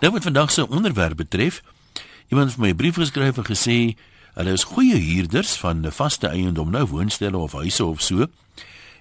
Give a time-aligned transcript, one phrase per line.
[0.00, 1.62] Nou wat vandag se onderwerp betref,
[2.28, 3.96] iemand het my 'n brief geskryf en gesê
[4.34, 8.26] hulle is goeie huurders van 'n vaste eiendom, nou woonstelle of huise of so.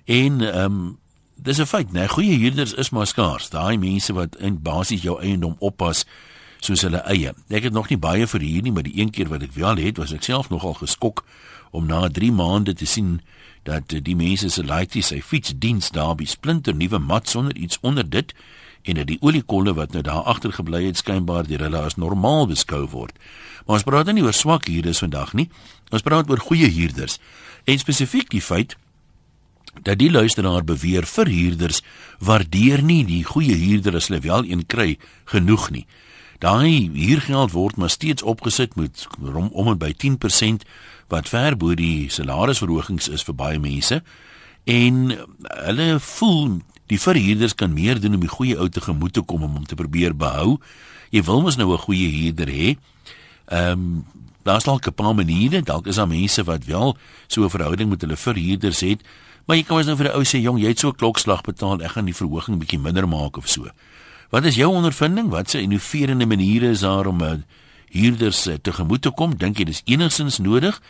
[0.05, 0.97] En ehm um,
[1.35, 3.49] dis 'n feit, nee, goeie huurders is maar skaars.
[3.49, 6.05] Daai mense wat in basies jou eiendom oppas
[6.59, 7.33] soos hulle eie.
[7.47, 9.75] Ek het nog nie baie vir hier nie, maar die een keer wat ek wel
[9.75, 11.25] het, was ek self nogal geskok
[11.71, 13.21] om na 3 maande te sien
[13.63, 18.09] dat die mense se laaitjie sy fietsdiens daar by splinter nuwe mat sonder iets onder
[18.09, 18.33] dit
[18.85, 22.85] en dat die oliekolle wat nou daar agtergebly het skynbaar deur hulle as normaal beskou
[22.93, 23.17] word.
[23.65, 25.49] Maar ons praat nie oor swak huurders vandag nie.
[25.89, 27.19] Ons praat oor goeie huurders.
[27.65, 28.77] En spesifiek die feit
[29.81, 31.81] dat die luisteraar beweer vir huurders
[32.19, 34.97] waardeer nie die goeie huurder as hulle wel een kry
[35.33, 35.85] genoeg nie.
[36.39, 40.67] Daai huurgeld word maar steeds opgesit met om, om en by 10%
[41.11, 44.01] wat ver bo die salarisverhogings is vir baie mense
[44.65, 45.11] en
[45.65, 49.43] hulle voel Die verhuurders kan meer doen om die goeie ou te gemoed te kom
[49.43, 50.59] om hom te probeer behou.
[51.09, 52.77] Jy wil mos nou 'n goeie huurder hê.
[53.47, 54.05] Ehm um,
[54.43, 56.97] daar's dalk 'n paar maniere, dalk is daar mense wat wel
[57.27, 59.01] so 'n verhouding met hulle verhuurders het,
[59.45, 61.41] maar jy kan mos nou vir 'n ou sê, "Jong, jy het so 'n klokslag
[61.41, 63.65] betaal, ek gaan die verhoging bietjie minder maak of so."
[64.29, 65.29] Wat is jou ondervinding?
[65.29, 67.33] Wat se innoverende maniere is daar om uh,
[67.89, 69.37] huurders uh, te gemoed te kom?
[69.37, 70.81] Dink jy dis enigstens nodig?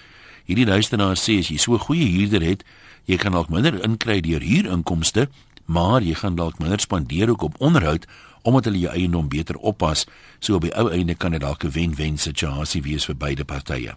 [0.45, 2.63] Hierdie luisteraar sê as jy so 'n goeie huurder het,
[3.05, 5.29] jy kan dalk minder inkry deur huurinkomste
[5.65, 8.05] maar jy gaan dalk minder spandeer ook op onderhoud
[8.45, 10.05] omdat hulle jou eiendom beter oppas.
[10.39, 13.95] So op die ou einde kan dit dalk 'n wen-wen situasie wees vir beide partye.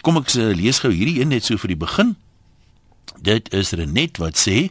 [0.00, 2.16] Kom ek uh, lees gou hierdie een net so vir die begin.
[3.20, 4.70] Dit is Renet wat sê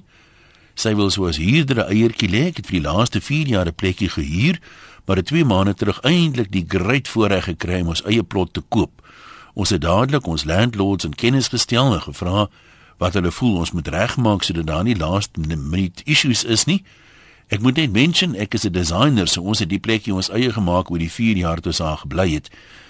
[0.73, 2.48] sy wil soos huurder 'n eiertjie lê.
[2.48, 4.59] Ek het vir die laaste 4 jaar 'n plekkie gehuur,
[5.05, 8.61] maar het 2 maande terug eintlik die great voorreg gekry om ons eie plot te
[8.61, 8.92] koop.
[9.53, 12.50] Ons het dadelik ons landlords in kennis gestel en gevra
[13.02, 16.83] wat hulle voel ons moet regmaak sodat daar nie laaste minute issues is nie.
[17.49, 20.53] Ek moet net mention ek is 'n designer, so ons het die plekjie ons eie
[20.53, 22.49] gemaak oor die 4 jaar toe ons daar gebly het.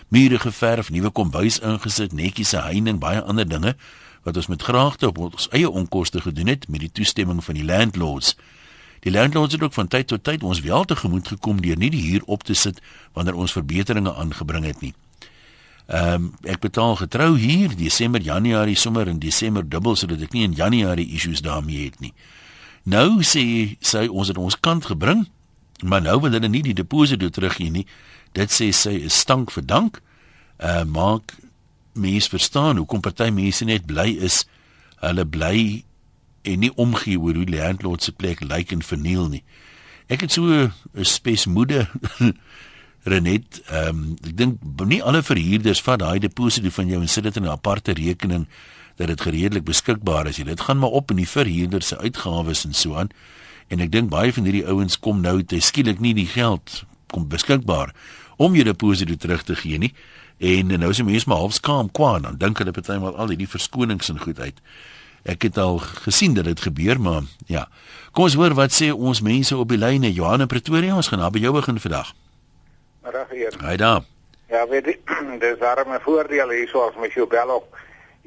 [0.09, 3.76] Mure geverf, nuwe kombuis ingesit, netjies se heining, baie ander dinge
[4.23, 7.66] wat ons met graagte op ons eie onkoste gedoen het met die toestemming van die
[7.66, 8.36] landlords.
[9.00, 12.12] Die landlords het ook van tyd tot tyd ons wel tegemoet gekom deur nie die
[12.12, 12.81] huur op te sit
[13.13, 14.94] wanneer ons verbeteringe aangebring het nie.
[15.91, 20.46] Ehm um, ek betaal getrou hier Desember, Januarie, sommer in Desember dubbel sodat ek nie
[20.47, 22.13] in Januarie issues daarmee het nie.
[22.88, 23.44] Nou sê
[23.84, 25.25] sy ons het ons kant gebring,
[25.84, 27.84] maar nou wil hulle nie die deposito teruggee nie.
[28.31, 30.00] Dit sê sy is stank vir dank.
[30.63, 31.35] Uh maak
[31.91, 34.46] mense verstaan hoekom party mense net bly is
[35.03, 35.84] hulle bly
[36.47, 39.44] en nie omgee oor hoe landlord se plek lyk en verniel nie.
[40.07, 40.72] Ek het so 'n
[41.03, 41.88] spesmoede
[43.03, 47.23] Renet, ehm um, ek dink nie alle verhuurders vat daai deposito van jou en sit
[47.23, 48.47] dit in 'n aparte rekening
[48.95, 50.35] dat dit redelik beskikbaar is.
[50.35, 53.09] Dit gaan maar op in die verhuurder se uitgawes en so aan.
[53.67, 57.28] En ek dink baie van hierdie ouens kom nou te skielik nie die geld kom
[57.28, 57.95] beskikbaar
[58.38, 59.94] om jou deposito terug te gee nie.
[60.38, 63.50] En nou is die mense maar half skaam kwaan dan dink hulle partymal al hierdie
[63.50, 64.62] verskonings en goed uit.
[65.23, 67.68] Ek het al gesien dat dit gebeur, maar ja.
[68.12, 70.95] Kom ons hoor wat sê ons mense op die lyne Johan in Pretoria.
[70.95, 72.13] Ons gaan na by jou begin vandag.
[73.01, 73.56] Reg hier.
[73.62, 74.03] Hy daar.
[74.51, 74.97] Ja, weet jy,
[75.44, 77.78] dis daarmee voordeel hierso as mens jou bel op.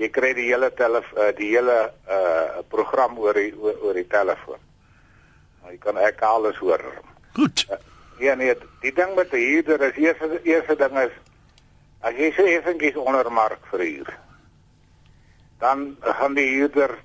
[0.00, 1.76] Jy kry die hele telef uh, die hele
[2.10, 4.62] uh program oor die oor, oor die telefoon.
[5.62, 6.82] Nou jy kan ek alles hoor.
[7.36, 7.66] Goed.
[7.70, 7.78] Uh,
[8.18, 11.14] ja nee, die ding met die huurder is eerste eerste ding is
[12.04, 14.10] as jy sê effentjies onder mark verhuur.
[15.62, 16.96] Dan gaan die huurder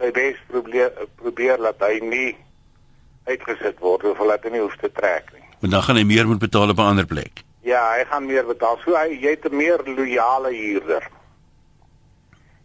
[0.00, 0.90] sy bes probeer
[1.20, 2.32] probeer laat hy nie
[3.30, 5.41] uitgesit word of laat hy nie hoef te trek nie.
[5.62, 7.44] Want dan gaan hy meer moet betaal op 'n ander plek.
[7.62, 8.78] Ja, hy gaan meer betaal.
[8.84, 11.10] So hy jy het 'n meer loyale huurder.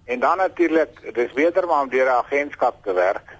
[0.06, 3.38] En dan natuurlik, dis beter om deur 'n agentskap te werk.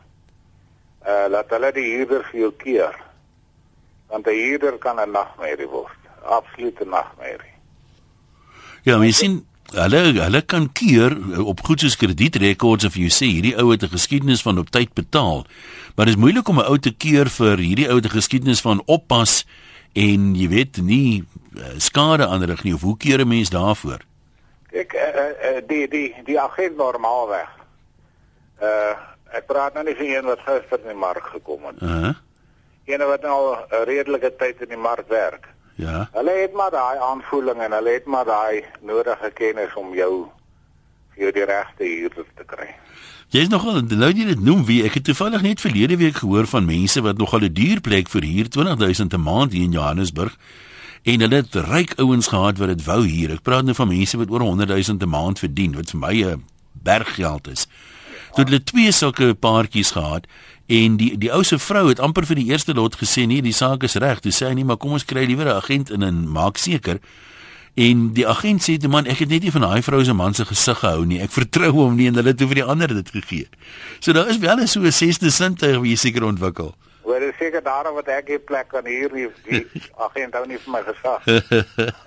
[1.08, 2.96] Uh laat hulle die huurder vir jou keer.
[4.08, 5.98] Want 'n huurder kan 'n nagmerrie word.
[6.24, 7.56] Absolute nagmerrie.
[8.84, 13.56] Ja, jy sien hulle hulle kan keer op goed soos kredietrekords of jy sê hierdie
[13.60, 15.46] ou het 'n geskiedenis van op tyd betaal.
[15.96, 18.82] Maar dit is moeilik om 'n ou te keer vir hierdie ou te geskiedenis van
[18.86, 19.46] oppas
[19.94, 21.24] en jy weet nie
[21.56, 24.00] uh, skade aanrig nie of hoe keer 'n mens daarvoor?
[24.72, 27.50] Kyk, uh, uh, die die die agent normaalweg.
[28.62, 28.96] Uh
[29.32, 31.82] ek praat nou nie van een wat gister in die mark gekom het.
[31.82, 32.14] Uh -huh.
[32.86, 35.48] Een wat nou 'n redelike tyd in die mark werk.
[35.78, 36.08] Ja.
[36.12, 40.26] Hulle het maar daai aanvoeling en hulle het maar daai nodige kennis om jou
[41.14, 42.70] vir jou die regte huur te kry.
[43.30, 46.48] Jy is nogal nou jy dit noem wie ek het toevallig net verlede week gehoor
[46.50, 50.38] van mense wat nogal 'n duur plek vir huur 20000 'n maand hier in Johannesburg
[51.04, 53.32] en hulle het ryk ouens gehad wat dit wou huur.
[53.32, 56.44] Ek praat nou van mense wat oor 100000 'n maand verdien wat vir my 'n
[56.74, 57.68] berggeld is.
[58.38, 60.30] Toe hulle twee sulke paartjies gehad
[60.68, 63.56] En die die ou se vrou het amper vir die eerste lot gesê nee, die
[63.56, 64.20] saak is reg.
[64.20, 67.00] Toe sê hy nee, maar kom ons kry liewer 'n agent in en maak seker.
[67.76, 70.34] En die agent sê te man, ek het net nie van daai vrou se man
[70.34, 71.22] se gesig gehou nie.
[71.22, 73.48] Ek vertrou hom nie en hulle het vir die ander dit gegee.
[74.00, 76.76] So daar is wel 'n so 'n sesde sintuig wie seker ontwikkel.
[77.08, 79.64] Hoor, dis seker daarom wat ek hier plek kan hier nie die
[80.06, 81.24] agent hou nie vir my gesag.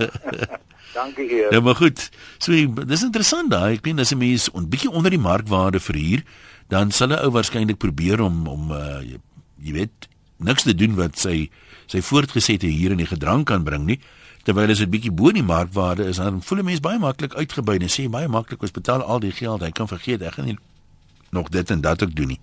[0.98, 1.48] Dankie hier.
[1.54, 2.02] Ja, maar goed.
[2.36, 2.52] So
[2.84, 3.78] dis interessant daai.
[3.78, 6.20] Ek meen as 'n mens 'n bietjie onder die markwaarde verhuur,
[6.68, 9.16] dan sal 'n ou waarskynlik probeer om om uh jy,
[9.64, 11.48] jy weet niks te doen wat sy
[11.86, 14.00] sy voortgesette hier in die gedrang kan bring nie.
[14.44, 17.80] Terwyl as dit bietjie bo die markwaarde is, dan voel 'n mens baie maklik uitgebuy
[17.80, 20.58] en sê baie maklik ons betaal al die geld, hy kan vergeet ek gaan nie
[21.30, 22.40] nog dit en dat ook doen nie.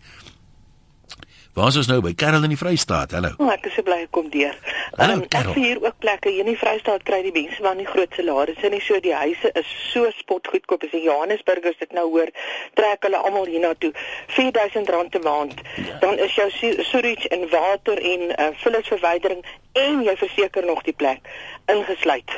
[1.58, 3.16] Waar is ons nou by Karel in die Vrystaat?
[3.18, 3.32] Hallo.
[3.42, 4.54] Oh, ek is so bly ek kom deur.
[5.00, 5.56] Hallo, Um, Karel.
[5.56, 8.70] ek hier ook plekke hier in die Vrystaat kry die mense maar nie groot salarisse
[8.70, 8.82] nie.
[8.86, 10.84] So die huise is so spotgoedkoop.
[10.86, 12.30] As in Johannesburg as dit nou hoor,
[12.78, 13.90] trek hulle almal hiernatoe.
[14.38, 15.58] R4000 'n maand.
[15.82, 15.98] Ja.
[16.06, 16.50] Dan is jou
[16.92, 19.42] sewage en water en uh, vullisverwydering
[19.74, 21.26] en jy verseker nog die plek
[21.66, 22.30] ingesluit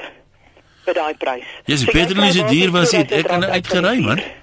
[0.86, 1.46] by daai prys.
[1.66, 3.12] Die So is kry so duur was dit.
[3.12, 4.18] Ek kan R2000 uitgery man.
[4.20, 4.39] uit.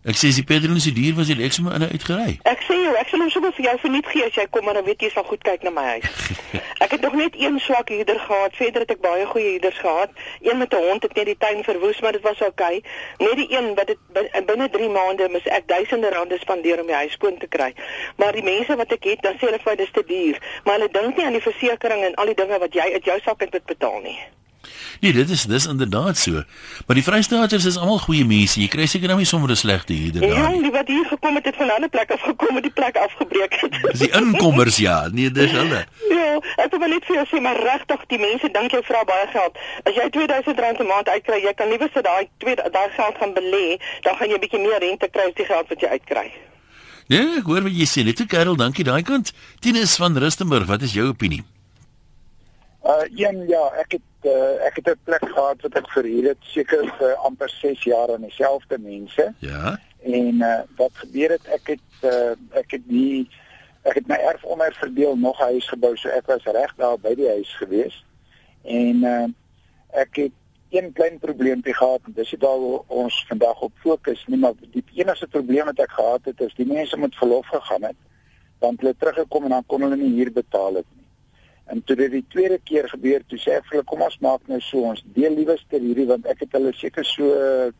[0.00, 2.38] Ek sê as die petrol is so duur was dit ek sommer in uitgery.
[2.48, 4.78] Ek sê jou, ek sal hom sommer vir jou verniet gee as jy kom maar
[4.78, 6.06] dan weet jy sal goed kyk na my huis.
[6.86, 10.16] ek het nog net een swak huurder gehad, verder het ek baie goeie huurders gehad.
[10.40, 12.80] Een met 'n hond het net die tuin verwoes, maar dit was oukei.
[13.20, 16.86] Net die een wat dit bin- binne 3 maande mis ek duisende rande spandeer om
[16.86, 17.74] die huis skoon te kry.
[18.16, 20.74] Maar die mense wat ek het, dan sê hulle vir my dis te duur, maar
[20.80, 23.42] hulle dink nie aan die versekerings en al die dinge wat jy uit jou sak
[23.42, 24.18] uit moet betaal nie.
[25.00, 26.42] Nee, dit is dis inderdaad so.
[26.86, 28.60] Maar die Vrystaaters is almal goeie mense.
[28.60, 30.62] Jy kry seker nou nie sommer 'n slegte huurder En daar jong, nie.
[30.62, 32.96] die wat hier gekom het, het van 'n ander plek af gekom en die plek
[32.96, 33.72] afgebreek het.
[33.90, 35.84] Dis die inkommers ja, nee, dis hulle.
[36.10, 39.26] Ja, ek wil net vir jou sê maar regtig die mense dink jy vra baie
[39.32, 39.56] geld.
[39.84, 42.28] As jy R2000 'n maand uitkry, jy kan liewer sit daai
[42.72, 45.68] daai geld gaan belê, dan gaan jy 'n bietjie meer rente kry as die geld
[45.68, 46.32] wat jy uitkry.
[47.08, 48.04] Nee, ek hoor wat jy sê.
[48.04, 49.32] Net toe Karel, dankie daai kant.
[49.60, 51.42] Tinus van Rustenburg, wat is jou opinie?
[52.84, 56.40] Uh een ja, ek het uh, ek het 'n plek gehad wat ek verhuur het
[56.40, 59.34] seker vir amper 6 jaar aan dieselfde mense.
[59.38, 59.78] Ja.
[60.02, 63.28] en uh wat gebeur het ek het uh ek het die
[63.82, 66.98] ek het my erf onder verdeel nog 'n huis gebou so ek was reg daar
[66.98, 68.04] by die huis gewees.
[68.64, 69.28] En uh
[69.92, 70.32] ek het
[70.70, 74.84] een klein probleempie gehad en dis dit daar ons vandag op fokus nie maar die
[74.94, 77.96] enigste probleem wat ek gehad het is die mense met verlof gegaan het
[78.58, 80.99] want hulle teruggekom en dan kon hulle nie huur betaal het nie
[81.70, 84.48] En toe dit die tweede keer gebeur, toe sê ek vir hulle kom ons maak
[84.50, 87.28] nou so ons deel liewerste hierdie want ek het hulle seker so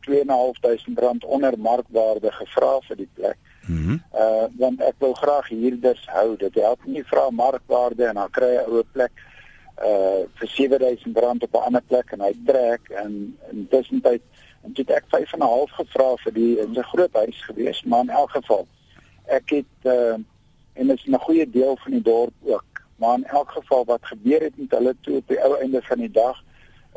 [0.07, 3.41] 2.500 rand onder markwaarde gevra vir die plek.
[3.67, 3.99] Mhm.
[4.23, 6.37] Uh want ek wil graag huurders hou.
[6.39, 9.11] Dit help nie vra markwaarde en dan kry jy 'n ou plek
[9.83, 14.23] uh vir 7000 rand op 'n ander plek en hy trek en intussen tyd
[14.63, 17.43] en toe het ek 5 en 'n half gevra vir die in 'n groot huis
[17.43, 18.67] gewees, maar in elk geval
[19.27, 20.17] ek het uh
[20.73, 22.70] en dit is 'n goeie deel van die dorp ook.
[23.01, 25.97] Maar in elk geval wat gebeur het met hulle toe op die ou einde van
[25.97, 26.43] die dag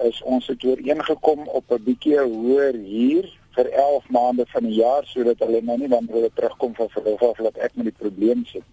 [0.04, 5.04] is ons het ooreengekom op 'n bietjie hoër huur vir 11 maande van die jaar
[5.04, 8.44] sodat hulle nou nie wanneer hulle terugkom van verlof af dat ek met die probleem
[8.44, 8.66] sit.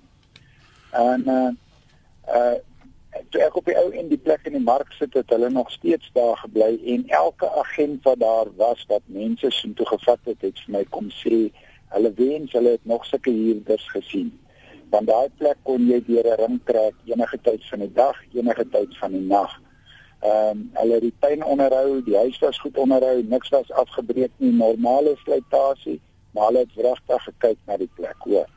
[0.91, 1.51] En uh
[2.27, 2.59] uh
[3.29, 5.71] toe ek op die ou en die plek in die mark sit het hulle nog
[5.71, 10.41] steeds daar gebly en elke agent wat daar was wat mense sien toe gevat het
[10.41, 11.51] het vir my kom sê
[11.95, 14.31] hulle wens hulle het nog sulke huurders gesien
[14.91, 18.65] want daai plek kon jy deur 'n ring trek enige tyd van die dag, enige
[18.69, 19.51] tyd van die nag.
[20.21, 24.31] Ehm um, hulle het die tuin onderhou, die huis was goed onderhou, niks was afgebreek
[24.37, 25.99] nie, normale slytasie,
[26.33, 28.49] maar hulle het regtig gekyk na die plek, hoor.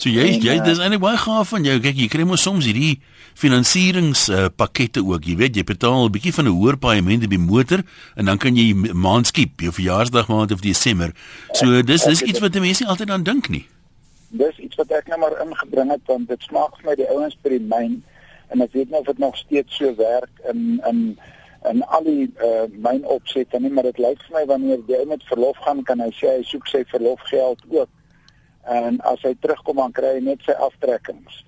[0.00, 1.76] So jy En, jy uh, dis eintlik baie gaaf van jou.
[1.82, 3.00] Kyk, jy kry mos soms hierdie
[3.38, 5.26] finansierings uh, ook.
[5.26, 7.82] Jy weet, jy betaal 'n bietjie van 'n hoër paaiement op die motor
[8.16, 11.12] en dan kan jy maand skiep, jou verjaarsdag maand of Desember.
[11.52, 13.66] So dis dis iets wat mense nie altyd aan dink nie.
[14.30, 17.36] Dis iets wat ek nou maar ingebring het want dit smaak vir my die ouens
[17.42, 18.00] by die myn
[18.50, 21.04] en ek weet nie of dit nog steeds so werk in in
[21.68, 25.24] in al die uh, myn opsette nie, maar dit lyk vir my wanneer ou met
[25.28, 27.90] verlof gaan kan hy sê hy soek sy verlofgeld ook.
[28.64, 31.42] En as hy terugkom dan kry hy net sy aftrekkings.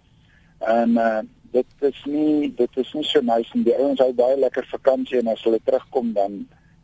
[0.68, 1.22] En uh,
[1.56, 5.20] dit is nie dit is nie so nice en die ouens hou baie lekker vakansie
[5.20, 6.42] en as hulle terugkom dan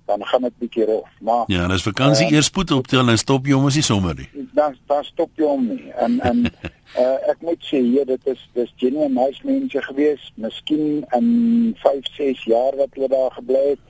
[0.08, 1.08] dan gaan dit bietjie rof.
[1.20, 2.34] Maar Ja, en as vakansie Ja.
[2.36, 4.28] eers spoed optel dan stop jy hom as nie sommer nie.
[4.58, 5.90] dan dan stop jy hom nie.
[6.04, 6.38] En en
[6.98, 10.32] uh, ek moet sê hier dit is dis genuine nice mense gewees.
[10.40, 11.28] Miskien in
[11.84, 13.84] 5, 6 jaar wat hulle daar gebly het.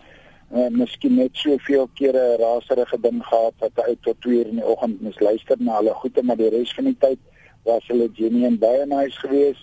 [0.53, 4.47] Uh, miskien net soveel kere 'n raserige ding gehad wat hy uit tot 2 uur
[4.49, 7.19] in die oggend mis luister na hulle goeie maar die res van die tyd
[7.65, 9.61] was hulle genuine baie nice gewees.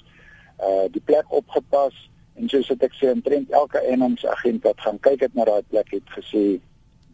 [0.62, 1.94] Uh die plek opgepas
[2.36, 6.16] en soos ek sê omtrent elke eenheidsagent wat gaan kyk het na daai plek het
[6.18, 6.44] gesê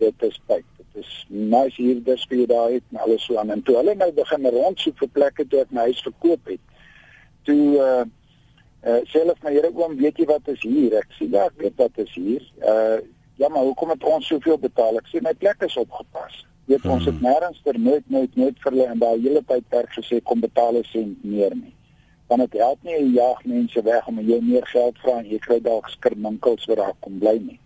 [0.01, 0.65] dit is tyd.
[0.79, 4.09] Dit is nice huurders vir daai het en alles so aan en toe hulle nou
[4.17, 6.63] begin rondsoek vir plekke toe ek my huis verkoop het.
[7.49, 8.05] Toe uh
[8.81, 10.95] uh selfs my Here oom, weet jy wat is hier?
[10.97, 12.47] Ek sê ja, ek weet wat is hier.
[12.61, 13.01] Uh
[13.41, 14.97] ja, maar hoekom het ons soveel betaal?
[15.01, 16.41] Ek sê my plek is opgepas.
[16.69, 17.27] Weet ons het hmm.
[17.27, 20.81] nêrens ter nooit nooit nooit vir hulle en daai hele tyd werk gesê kom betaal
[20.81, 21.75] 'n sent meer nie
[22.31, 25.39] want dit help nie jy jaag mense weg om jy meer geld vra en jy
[25.43, 27.57] kry dalk skirminkels wat daar kom bly nie.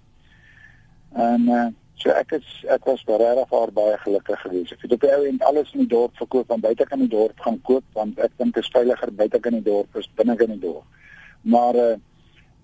[1.25, 1.67] En uh,
[2.01, 4.73] so ek is ek was regtig baie, baie gelukkig geweest.
[4.75, 7.45] Ek het op ou en alles in die dorp verkoop van buite kan die dorp
[7.45, 10.55] gaan koop want ek dink dit is veiliger buite kan die dorp as binne in
[10.57, 10.85] die dorp.
[11.55, 11.95] Maar uh,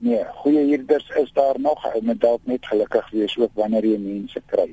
[0.01, 3.99] nee, goeie huurders is daar nog en met dalk net gelukkig wees ook wanneer jy
[4.01, 4.71] mense kry.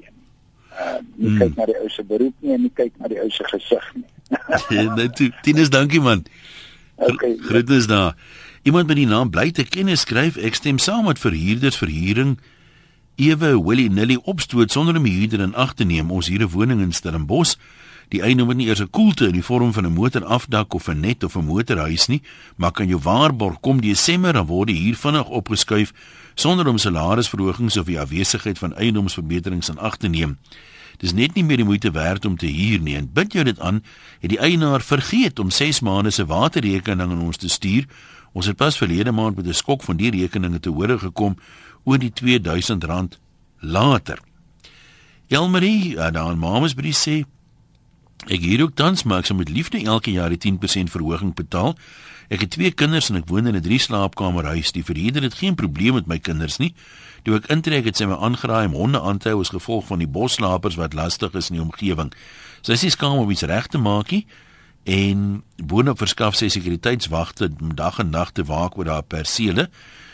[0.78, 1.38] Uh, nie hmm.
[1.42, 3.92] kyk na die ou se beroep nie en nie kyk na die ou se gesig
[4.00, 4.08] nie.
[4.98, 6.24] Net Tinus, dankie man.
[6.98, 7.36] Okay.
[7.40, 8.16] Groetnis daar.
[8.62, 12.38] Iemand met die naam bly te kennis skryf ek stem saam met verhuurders verhuuring
[13.18, 16.10] ewe Willie Nilly opstoot sonder om huurder in ag te neem.
[16.10, 17.56] Ons hier 'n woning in Stellenbosch.
[18.08, 21.00] Die eienaar het nie eers 'n koelte in die vorm van 'n motorafdak of 'n
[21.00, 22.22] net of 'n motorhuis nie,
[22.56, 25.92] maar kan jou waarborg kom Desember dan word die huur vinnig opgeskuif
[26.34, 30.38] sonder om salarisverhogings of die afwesigheid van eiendomsverbeterings in ag te neem.
[30.98, 32.96] Dis net nie meer die moeite werd om te huur nie.
[32.98, 33.82] En bid jou dit aan,
[34.20, 37.86] het die eienaar vergeet om 6 maande se waterrekening aan ons te stuur.
[38.32, 41.38] Ons het pas verlede maand met 'n skok van die rekeninge te hore gekom
[41.84, 43.18] oor die R2000
[43.60, 44.18] later.
[45.28, 47.24] Elmarie, uh, dan mamas by die sê
[48.26, 51.76] ek hier ook tans maak so met liefde elke jaar die 10% verhoging betaal.
[52.28, 54.72] Ek het twee kinders en ek woon in 'n drie slaapkamer huis.
[54.72, 56.74] Die verhuurder het geen probleem met my kinders nie.
[57.26, 60.02] Toe ek intrek het sy my aangeraai om honde aan te hou as gevolg van
[60.02, 62.12] die boslapers wat lastig is in die omgewing.
[62.62, 64.24] Sy sê skaam om iets reg te maak nie
[64.88, 69.68] en boonop verskaf sy sekuriteitswagte dag en nag te waak oor haar persele.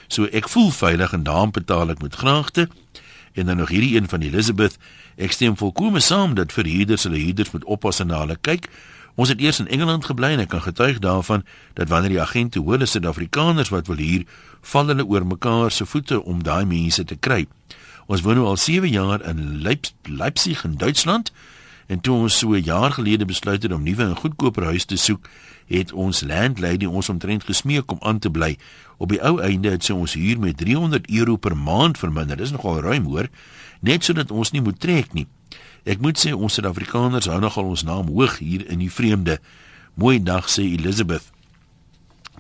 [0.08, 2.68] So ek voel veilig en daarom betaal ek met graagte.
[3.34, 4.78] En dan nog hierdie een van Elizabeth.
[5.16, 8.68] Ek stem volkome saam dat verhuurders hulle huurders moet oppas en na hulle kyk.
[9.14, 11.44] Ons het eers in Engeland gebly en ek kan getuig daarvan
[11.78, 14.24] dat wanneer die agente hoor hulle Suid-Afrikaners wat wil hier,
[14.60, 17.44] val hulle oor mekaar se voete om daai mense te kry.
[18.10, 19.62] Ons woon nou al 7 jaar in
[20.02, 21.30] Leipzig in Duitsland
[21.86, 24.96] en toe ons so 'n jaar gelede besluit het om nuwe en goedkoper huis te
[24.96, 25.28] soek,
[25.66, 28.58] het ons landlady ons omtrent gesmeek om aan te bly.
[28.96, 32.36] Op die ou einde het sy ons huur met 300 euro per maand verminder.
[32.36, 33.28] Dis nogal ruim hoor,
[33.80, 35.26] net sodat ons nie moet trek nie.
[35.84, 39.36] Ek moet sê ons Suid-Afrikaners hou nogal ons naam hoog hier in die vreemde.
[40.00, 41.26] Mooi dag sê Elizabeth.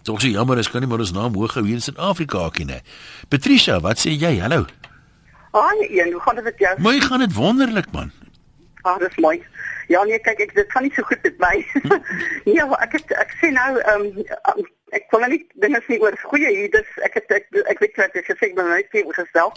[0.04, 2.80] Tog sê jammer, ek kan nie maar ons naam hoog hou hier in Suid-Afrika nie.
[3.28, 4.38] Patricia, wat sê jy?
[4.40, 4.64] Hallo.
[5.52, 6.72] Haai, en hoe gaan dit met jou?
[6.88, 8.10] Mooi gaan dit wonderlik man.
[8.82, 9.36] Ah, dis mooi.
[9.92, 11.54] Ja nee, kyk ek dit gaan nie so goed met my.
[12.48, 14.08] nee, ek het, ek sê nou ehm
[14.54, 14.64] um,
[14.96, 18.16] ek kon net dinge sê oor goeie hier, dis ek het ek, ek weet wat
[18.16, 19.52] ek gesê het, maar net vir gestel.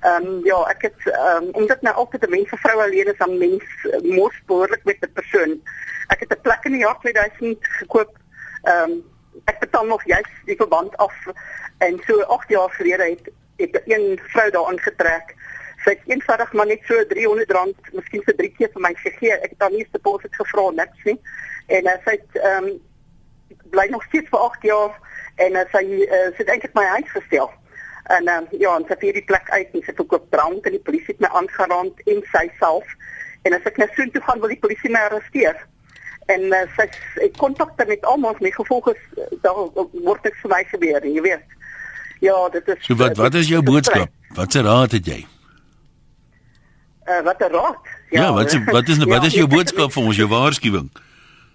[0.00, 3.06] Ehm um, ja, ek het ehm um, omdat nou altyd 'n mens vir vrou alleen
[3.12, 5.60] is, dan mens uh, mos behoorlik met 'n persoon.
[6.08, 8.18] Ek het 'n plek in die jaar 2000 gekoop.
[8.62, 9.04] Ehm um,
[9.44, 11.14] ek betaal nog juis die verband af
[11.78, 15.34] en so 8 jaar gelede het het een vrou daar aangetrek.
[15.84, 19.32] Sy het eenvoudig maar net so R300, miskien vir 3 keer vir my gegee.
[19.32, 21.20] Ek het haar nie deposit gevra niks nie.
[21.66, 22.80] En uh, sy het ehm um,
[23.70, 25.00] bly nog steeds vir 8 jaar
[25.36, 27.50] en uh, sy uh, sit eintlik my huis gestel.
[28.08, 31.12] En um, ja, ons het hierdie plek uit en sy verkoop drank en die polisie
[31.12, 32.94] het my aangerand en sy self.
[33.44, 35.58] En as ek nou so toe gaan wil die polisie my arresteer.
[36.32, 36.88] En uh, sy
[37.26, 39.02] ek kontak met almal my gevolg is
[39.44, 41.56] daar word ek vir my gebeur, jy weet.
[42.24, 44.10] Ja, dit is So wat wat is jou boodskap?
[44.36, 45.20] Wat se raad het jy?
[47.08, 47.92] Uh, wat 'n raad?
[48.10, 50.90] Ja, ja wat wat is wat is jou boodskap vir ons, jou waarskuwing?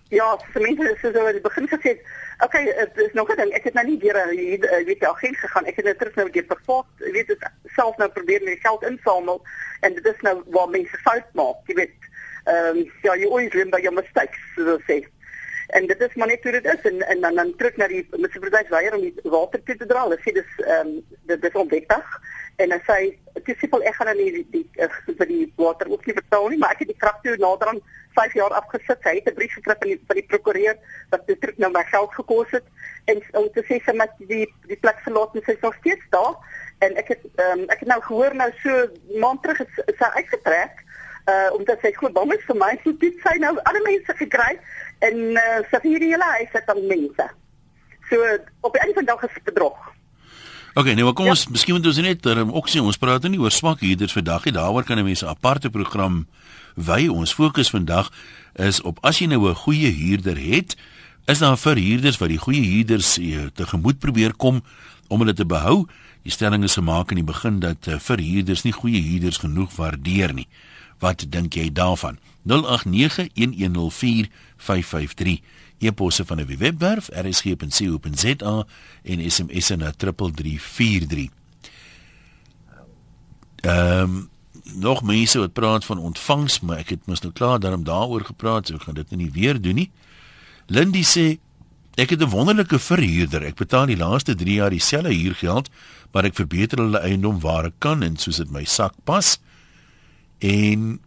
[0.10, 1.98] Ja, vir mense is so aan die begin gesê,
[2.40, 3.52] okay, dit is nog 'n ding.
[3.54, 5.66] Ek het nou nie weer hier weet jy agent gegaan.
[5.66, 9.42] Ek het net terug nou weer persoon, weet dit self nou probeer my geld insamel
[9.80, 11.98] en dit is nou waar mense fout maak, jy weet.
[12.44, 15.04] Ehm um, ja, you always learn by your mistakes, so sê.
[15.68, 18.08] En dit is maar net hoe dit is en en dan dan terug na die
[18.12, 20.04] munisipaliteit weier om die water te dra.
[20.04, 22.20] Hulle sê dis ehm um, dit is onwettig
[22.56, 22.98] en dan sê
[23.46, 26.60] dis simpel ek gaan nie die die uh, vir die water ook nie betaal nie,
[26.62, 27.82] maar ek het die krag toe nader aan
[28.14, 29.02] 5 jaar afgesit.
[29.04, 30.78] Hy het 'n brief gekry van die van die prokureur
[31.10, 32.68] wat dit nou my geld gekos het
[33.06, 36.06] en om te sê sy met die die plek verlaat en sy is nog steeds
[36.10, 36.36] daar
[36.80, 38.88] en ek het um, ek het nou gehoor nou so
[39.20, 40.84] maand terug is sy uitgetrek
[41.32, 44.54] uh omdat sy goed bang is vir my so dit sy nou ander mense gekry
[45.08, 47.28] en uh, sy hierdie hele huis het dan mense.
[48.10, 49.94] So op 'n einde van dag is bedrog.
[50.74, 51.52] OK, nou kom ons, ja.
[51.52, 54.54] miskien moet ons net um, ook sê ons praat nie oor swak huurders vandag nie.
[54.54, 56.28] Daaroor kan 'n mens 'n aparte program
[56.76, 57.08] wy.
[57.08, 58.12] Ons fokus vandag
[58.56, 60.76] is op as jy nou 'n goeie huurder het
[61.24, 64.60] Is daar vir huurders wat die goeie huurders uh, tegemoet probeer kom
[65.08, 65.88] om hulle te behou?
[66.28, 69.72] Die stelling is gemaak in die begin dat uh, vir huurders nie goeie huurders genoeg
[69.78, 70.52] waardeer nie.
[71.00, 72.20] Wat dink jy daarvan?
[72.52, 75.40] 0891104553
[75.86, 78.66] e-posse van 'n webwerf rsg.co.za
[79.04, 81.30] en SMS na 3343.
[83.62, 84.32] Ehm um,
[84.64, 88.68] nog mense wat praat van ontvangs, maar ek het mos nou klaar daarom daaroor gepraat,
[88.68, 89.90] so ek gaan dit nie weer doen nie.
[90.68, 91.38] Lindy sê
[91.96, 93.44] ek het 'n wonderlike verhuurder.
[93.44, 95.70] Ek betaal die laaste 3 jaar dieselfde huurgeld,
[96.12, 99.40] maar ek verbeter hulle eiendom waar ek kan en soos dit my sak pas.
[100.40, 101.00] En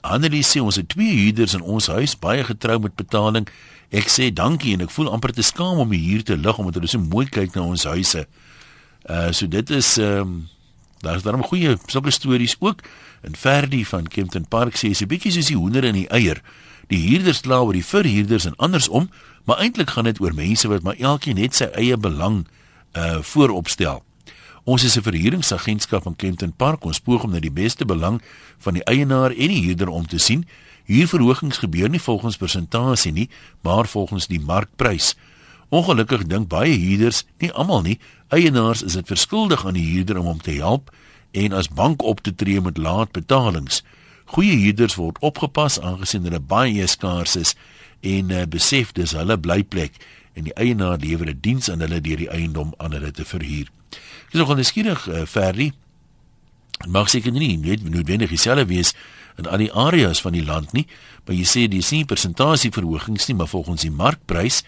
[0.00, 3.48] Annelie sê ons het twee huurders in ons huis, baie getrou met betaling.
[3.90, 6.90] Ek sê dankie en ek voel amper te skaam om hier te lig omdat hulle
[6.90, 8.26] so mooi kyk na ons huise.
[9.06, 10.48] Uh so dit is ehm um,
[11.04, 12.82] daar's daarom goeie sulke stories ook.
[13.22, 16.42] En Ferdi van Kempton Park sê is 'n bietjie soos die hoender en die eier.
[16.88, 19.10] Die huurders kla oor die verhuurders en andersom,
[19.44, 22.46] maar eintlik gaan dit oor mense wat maar elkeen net sy eie belang
[22.94, 24.02] uh vooropstel.
[24.64, 26.84] Ons is 'n verhuuringsagentskap in Kempton Park.
[26.84, 28.22] Ons poog om na die beste belang
[28.58, 30.44] van die eienaar en die huurder om te sien.
[30.86, 33.28] Huurverhogings gebeur nie volgens persentasie nie,
[33.60, 35.14] maar volgens die markprys.
[35.68, 37.98] Ongelukkig dink baie huurders, nie almal nie,
[38.30, 40.92] eienaars is dit verskuldig aan die huurder om hom te help
[41.36, 43.82] en as bank op te tree met laat betalings.
[44.24, 47.54] Goeie huurders word opgepas aangesien hulle baie skaars is
[48.06, 49.98] en uh, besef dis hulle blyplek
[50.36, 53.70] en die eienaar lewer 'n diens aan hulle deur die eiendom aan hulle te verhuur.
[54.26, 55.72] Ek is nogal nuuskierig, uh, Ferry.
[56.86, 58.94] Mag seker nie net noodwendig dieselfde wees
[59.36, 60.86] in al die areas van die land nie,
[61.26, 64.62] maar jy sê dis nie persentasieverhogings nie, maar volgens die markprys,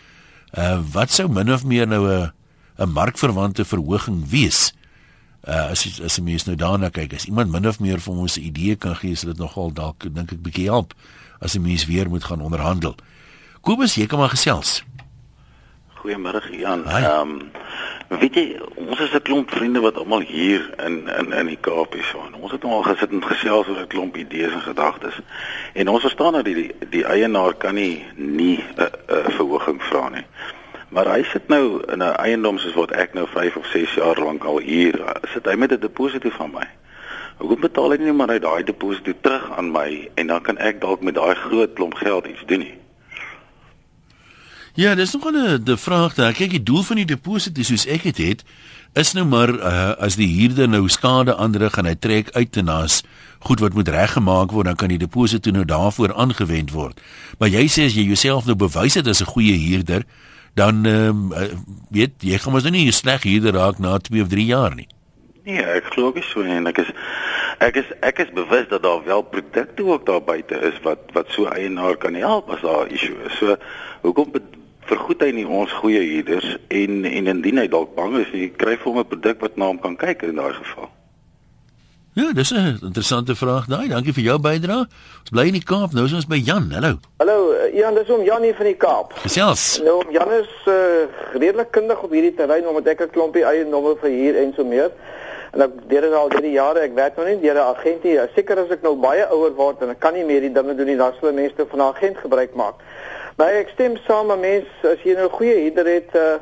[0.57, 2.33] uh wat sou min of meer nou 'n
[2.79, 4.73] 'n markverwante verhoging wees?
[5.47, 8.15] Uh as jy, as jy mens nou daarna kyk, as iemand min of meer vir
[8.15, 10.95] ons 'n idee kan gee, is dit nogal dalk dink ek bietjie help
[11.41, 12.97] as jy mens weer moet gaan onderhandel.
[13.61, 14.83] Kobus, jy kan maar gesels.
[15.99, 16.85] Goeiemôre Jan.
[16.87, 17.51] Ehm um,
[18.09, 21.95] weet jy, ons is 'n klomp vriende wat almal hier in in in die Kaap
[21.95, 22.15] is.
[22.41, 25.21] Ons het nou al gesit en gesels oor 'n klomp idees en gedagtes.
[25.73, 28.87] En ons verstaan dat die die, die eienaar kan nie nie 'n uh,
[29.17, 30.25] uh, verhoging vra nie.
[30.89, 34.19] Maar hy sit nou in 'n eiendom soos wat ek nou 5 of 6 jaar
[34.19, 36.67] lank al hier sit hy met 'n deposito van my.
[37.37, 40.81] Hoekom betaal hy nie maar uit daai deposito terug aan my en dan kan ek
[40.81, 42.75] dalk met daai groot klomp geld iets doen nie?
[44.79, 46.33] Ja, dis nog 'n die vraag daar.
[46.33, 48.45] Kyk, die doel van die deposito soos ek dit het,
[48.95, 52.65] is nou maar uh, as die huurder nou skade aanrig en hy trek uit en
[52.65, 53.03] nas
[53.39, 57.01] goed wat moet reggemaak word, dan kan die deposito nou daarvoor aangewend word.
[57.39, 60.03] Maar jy sê as jy jouself nou bewys het as 'n goeie huurder,
[60.55, 61.11] dan uh,
[61.91, 64.75] weet jy gaan mos nou nie 'n sleg huurder raak na 2 of 3 jaar
[64.75, 64.87] nie.
[65.45, 66.91] Nee, ek glo nie so en ek is
[67.59, 71.27] ek is ek is bewus dat daar wel produkte ook daar buite is wat wat
[71.31, 73.39] so eienaar kan help as daar 'n issue is.
[73.39, 73.57] So
[74.03, 74.31] hoekom
[74.89, 78.77] vergoed hy nie ons goeie huurders en en indien hy dalk bang is, hy kry
[78.77, 80.89] vir hom 'n produk wat na hom kan kyk in daai geval.
[82.19, 83.89] Ja, dis 'n interessante vraag daai.
[83.89, 84.87] Dankie vir jou bydrae.
[85.23, 85.93] Ons bly in die Kaap.
[85.93, 86.71] Nou is ons by Jan.
[86.73, 86.99] Hallo.
[87.17, 89.13] Hallo, eh, Jan, dis om Jan hier van die Kaap.
[89.13, 89.81] Gesels.
[89.85, 90.75] Nou, Jan is uh,
[91.33, 94.65] redelik kundig op hierdie terrein omdat ek 'n klompie eie nommer vir hier en so
[94.65, 94.91] meer.
[95.53, 98.19] En ek deur dit al drie jare, ek werk nou nie deur 'n agent nie.
[98.35, 100.87] Seker as ek nou baie ouer word en ek kan nie meer die dinge doen
[100.87, 102.75] nie, dan sal mense van 'n agent gebruik maak.
[103.39, 106.39] Maar ek stem saam met mense as jy nou 'n goeie huurder het, uh,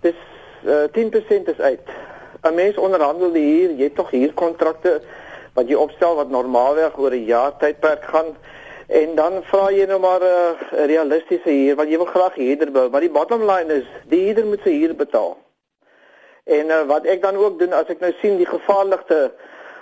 [0.00, 0.20] dis
[0.64, 1.88] uh, 10% is uit.
[2.42, 5.00] 'n Mens onderhandel hier, jy het tog hier kontrakte
[5.52, 8.36] wat jy opstel wat normaalweg oor 'n jaar tydperk gaan
[8.86, 12.72] en dan vra jy nou maar 'n uh, realistiese huur want jy wil graag huurder
[12.72, 15.36] bou, maar die bottom line is die huurder moet sy huur betaal.
[16.44, 19.32] En uh, wat ek dan ook doen as ek nou sien die gevaarligte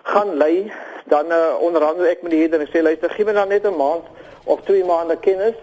[0.03, 0.67] gaan lê,
[1.05, 3.77] dan uh, onderhandel ek met die huurder en sê luister, gee my dan net 'n
[3.77, 4.05] maand
[4.45, 5.55] of 2 maande kennis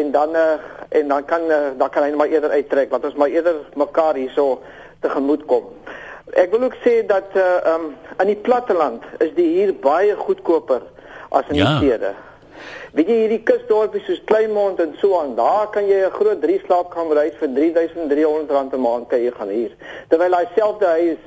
[0.00, 0.54] en dan uh,
[0.88, 4.18] en dan kan uh, dan kan hy maar eerder uittrek want ons maar eerder mekaar
[4.20, 4.62] hierso
[5.00, 5.70] tegemoet kom.
[6.38, 7.88] Ek wil ook sê dat uh um
[8.22, 10.82] in die platteland is die huur baie goedkoper
[11.30, 11.66] as in ja.
[11.66, 12.14] die stede.
[12.92, 16.60] Weet jy hierdie kusdorpies soos Kleinmond en so aan, daar kan jy 'n groot drie
[16.64, 19.72] slaapkamerhuis vir R3300 'n maand kan jy gaan huur.
[20.08, 21.22] Terwyl hy selfde huis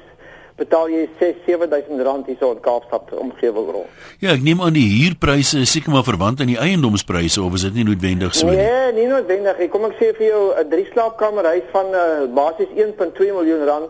[0.55, 4.03] betaal jy 6 7000 rand hierso in Kaapstad omgewing rond.
[4.23, 7.65] Ja, ek neem aan die huurpryse is seker maar verwant aan die eiendomspryse of is
[7.67, 8.61] dit nie noodwendig so nie?
[8.61, 9.59] Nee, nie noodwendig.
[9.73, 13.89] Kom ek sê vir jou 'n drie slaapkamer huis van uh, basies 1.2 miljoen rand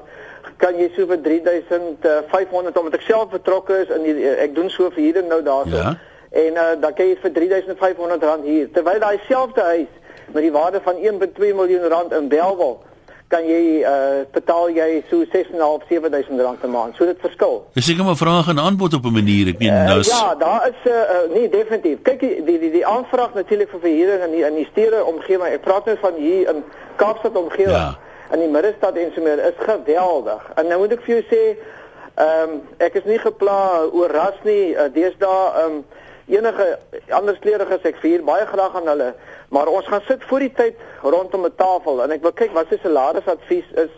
[0.58, 4.70] kan jy so vir 3500 omdat ek self betrokke is in die, eh, ek doen
[4.70, 5.76] so verhuuring nou daarso.
[5.76, 5.96] Ja.
[6.32, 9.92] En uh, dan kan jy vir 3500 rand hier terwyl daai selfde huis
[10.34, 12.82] met die waarde van 1.2 miljoen rand in Belwel
[13.28, 16.96] kan jy uh betaal jy so 6.5 7000 rand 'n maand.
[16.96, 17.66] So dit verskil.
[17.74, 19.48] Dis seker maar vraag en aanbod op 'n manier.
[19.48, 22.02] Ek meen Uh, nou is ja, daar is uh, uh, nee definitief.
[22.02, 25.54] Kyk die die die, die aanvraag natuurlik vir verhuuring in die in die stede omgewing.
[25.54, 26.64] Ek praat nou van hier in
[26.96, 27.76] Kaapstad omgewing.
[27.76, 27.98] Ja.
[28.32, 30.42] In die middestad en so meer is geweldig.
[30.56, 31.44] En nou moet ek vir jou sê,
[32.16, 34.74] ehm um, ek is nie gepla oor ras nie.
[34.74, 35.86] Uh, Deesdae ehm um,
[36.28, 39.14] enige ander kleuriges ek vier baie graag aan hulle,
[39.50, 42.68] maar ons gaan sit voor die tyd rondom 'n tafel en ek wil kyk wat
[42.70, 43.94] sy salarisadvies is.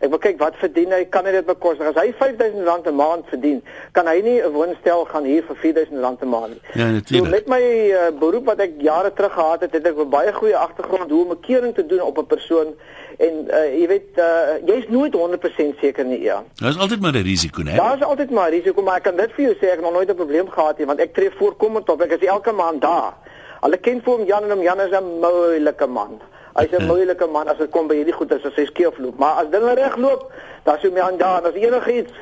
[0.00, 1.86] Ek wil kyk wat verdien hy, kan hy dit bekostig?
[1.86, 3.62] As hy R5000 'n maand verdien,
[3.92, 6.60] kan hy nie 'n woonstel gaan huur vir R4000 'n maand nie.
[6.74, 7.30] Ja, So natuurlik.
[7.30, 10.56] met my uh, beroep wat ek jare terug gehad het, het ek 'n baie goeie
[10.56, 12.74] agtergrond hoe om 'n keuring te doen op 'n persoon
[13.18, 16.38] en uh, jy weet uh, jy's nooit 100% seker nie, ja.
[16.62, 17.74] Daar's altyd maar 'n risiko, né?
[17.76, 19.92] Daar is altyd maar risiko, maar ek kan dit vir jou sê ek het nog
[19.92, 22.02] nooit 'n probleem gehad nie want ek tree voorkomend op.
[22.02, 23.14] Ek is elke maand daar.
[23.60, 26.20] Hulle ken vir hom Jan en hom Jan is 'n moeilike man.
[26.54, 29.50] Hy's 'n moeilike man as dit kom by hierdie goed as hy skeefloop, maar as
[29.50, 30.32] dinge reg loop,
[30.64, 32.14] dan sou my aan daar, as enigiets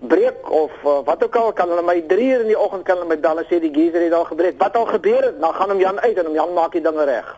[0.00, 2.96] breek of uh, wat ook al kan hulle my 3 uur in die oggend kan
[2.96, 4.58] hulle my bel en sê die geyser het al gebreek.
[4.58, 7.04] Wat al gebeur het, dan gaan hom Jan uit en hom Jan maak die dinge
[7.04, 7.36] reg.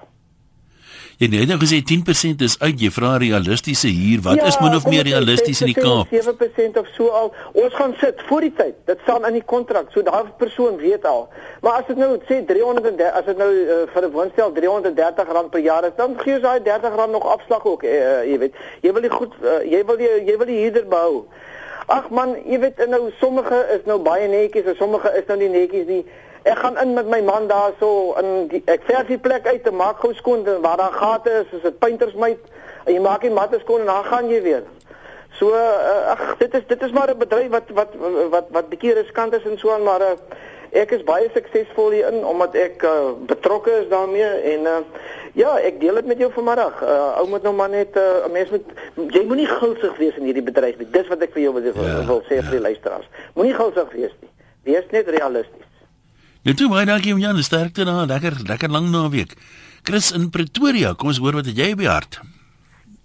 [1.21, 2.79] Jy het nou gesê 10% is uit.
[2.81, 4.23] Jy vra realistiese huur.
[4.25, 6.09] Wat is min of meer realisties in die 6%, Kaap?
[6.09, 7.29] 7% of so al.
[7.53, 8.79] Ons gaan sit voor die tyd.
[8.89, 9.91] Dit staan in die kontrak.
[9.93, 11.27] So daardie persoon weet al.
[11.61, 15.51] Maar as dit nou sê 330 as dit nou uh, vir 'n woonstel 330 rand
[15.51, 18.57] per jaar is, dan gee jy daai 30 rand nog afslag ook, uh, jy weet.
[18.81, 21.27] Jy wil die goed uh, jy wil die, jy wil die huurder behou.
[21.87, 25.37] Ag man, jy weet en nou sommige is nou baie netjies en sommige is nou
[25.37, 26.05] nie netjies nie.
[26.43, 29.77] Ek gaan in met my man daarso in die, ek verf die plek uit en
[29.77, 32.39] maak gou skoon en waar daar gate is, is dit paintersmyt
[32.87, 34.63] en jy maak die matte skoon en dan gaan jy weer.
[35.39, 37.93] So uh, ag dit is dit is maar 'n bedryf wat wat
[38.31, 40.17] wat wat bietjie riskant is en so aan maar uh,
[40.73, 44.77] ek is baie suksesvol hierin omdat ek uh, betrokke is daarmee en uh,
[45.35, 46.83] ja, ek deel dit met jou vanmiddag.
[46.83, 48.67] Uh, ou moet nou maar net 'n uh, mens moet
[49.15, 50.91] jy moenie gulsig wees in hierdie bedryf nie.
[50.91, 52.43] Dis wat ek vir jou wil, wil, Ja, wil sê ja.
[52.43, 53.09] vir die luisteraars.
[53.35, 54.31] Moenie gulsig wees nie.
[54.65, 55.70] Wees net realisties.
[56.41, 58.07] Nou toe baie dankie om Jan, sterkte daar.
[58.09, 59.35] Lekker lekker lang naweek.
[59.85, 62.17] Chris in Pretoria, kom ons hoor wat het jy die hart?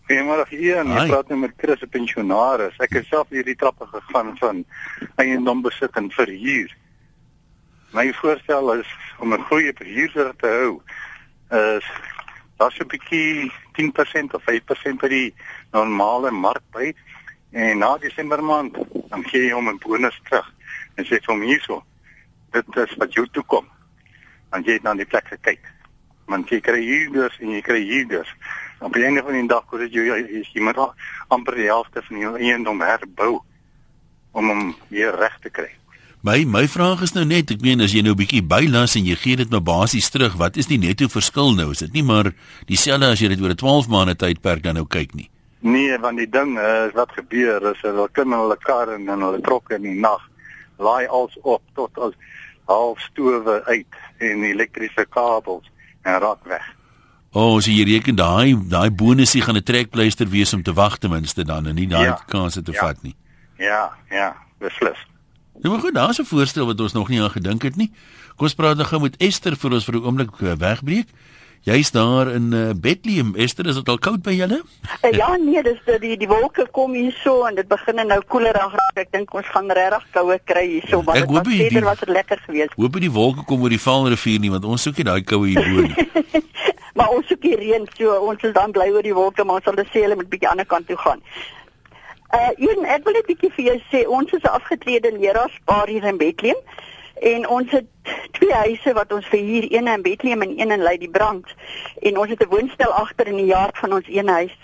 [0.08, 2.78] Goeiemôre Ian, ek praat nou met Chris, 'n pensionaris.
[2.80, 4.64] Ek het self hierdie trappe gegaan van
[5.18, 6.72] eiendom besit en verhuur.
[7.92, 8.88] My voorstel is
[9.20, 10.82] om 'n goeie verhuurder te hou.
[11.52, 11.84] Is
[12.58, 15.34] daar so 'n bietjie 10% of 5% by die
[15.72, 16.94] normale mark by
[17.52, 18.78] en na Desember maand
[19.10, 20.54] dan gee jy hom 'n bonus terug
[20.96, 21.84] en sê vir hom hierso.
[22.56, 23.68] Dit is wat jou toe kom.
[24.54, 25.64] Dan jy het na die plek gekyk.
[26.32, 28.32] Want jy kry huurders en jy kry huurders.
[28.80, 30.80] Op die einde van die dag kos dit jou jy, jy moet
[31.34, 33.34] amper die helfte van jou eiendom herbou
[34.36, 35.70] om hom weer reg te kry.
[36.26, 39.06] My my vraag is nou net, ek meen as jy nou 'n bietjie bylas en
[39.06, 41.70] jy gee dit maar basies terug, wat is die netto verskil nou?
[41.72, 42.34] Is dit nie maar
[42.66, 45.30] dieselfde as jy dit oor 'n 12 maande tydperk dan nou kyk nie?
[45.62, 49.22] Nee, want die ding is wat gebeur is hulle klim in hulle kar en dan
[49.22, 50.22] hulle trok in die nag.
[50.78, 52.14] Laai als op tot as
[52.66, 53.86] half stowe uit
[54.18, 55.66] en elektriese kabels
[56.04, 56.64] en raak weg.
[57.32, 60.98] O, oh, so jy reken daai daai bonusie gaan 'n trekpleister wees om te wag
[60.98, 62.20] ten minste dan en nie daai Ja.
[62.28, 62.80] kanse te Ja.
[62.80, 63.16] vat nie.
[63.58, 64.98] Ja, ja, beslis.
[65.62, 67.92] Nou maar goed, daar's 'n voorstel wat ons nog nie aan gedink het nie.
[68.36, 71.08] Kom ons praat nou gou met Esther vir ons vir 'n oomblik eh, wegbreek.
[71.64, 73.36] Jy's daar in uh, Bethlehem.
[73.36, 74.62] Esther, is dit al koud by julle?
[75.02, 78.54] Uh, ja nee, dis die die, die wolke kom hierso en dit begin nou koeler
[78.54, 78.76] raak.
[78.96, 81.84] Ek dink ons gaan regtig koue kry hierso, maar Ek dit hoop was die- verder
[81.84, 82.74] was dit lekker geweest.
[82.76, 85.62] Hoop die wolke kom oor die Vaalrivier nie, want ons soek nie daai koue hier
[85.64, 86.44] bo nie.
[86.96, 89.66] Maar ons soek die reën, so ons is dan bly oor die wolke, maar ons
[89.68, 91.20] sal dit sê hulle moet bietjie ander kant toe gaan.
[92.32, 96.04] Uh een ek wil net bietjie vir jou sê, ons is 'n afgetrede leraarspaar hier
[96.08, 96.56] in Bethlehem
[97.22, 97.86] en ons het
[98.32, 101.54] twee huise wat ons verhuur, een in Bethlehem en een in Ladybrand.
[102.00, 104.58] En ons het 'n woonstel agter in die jaard van ons een huis.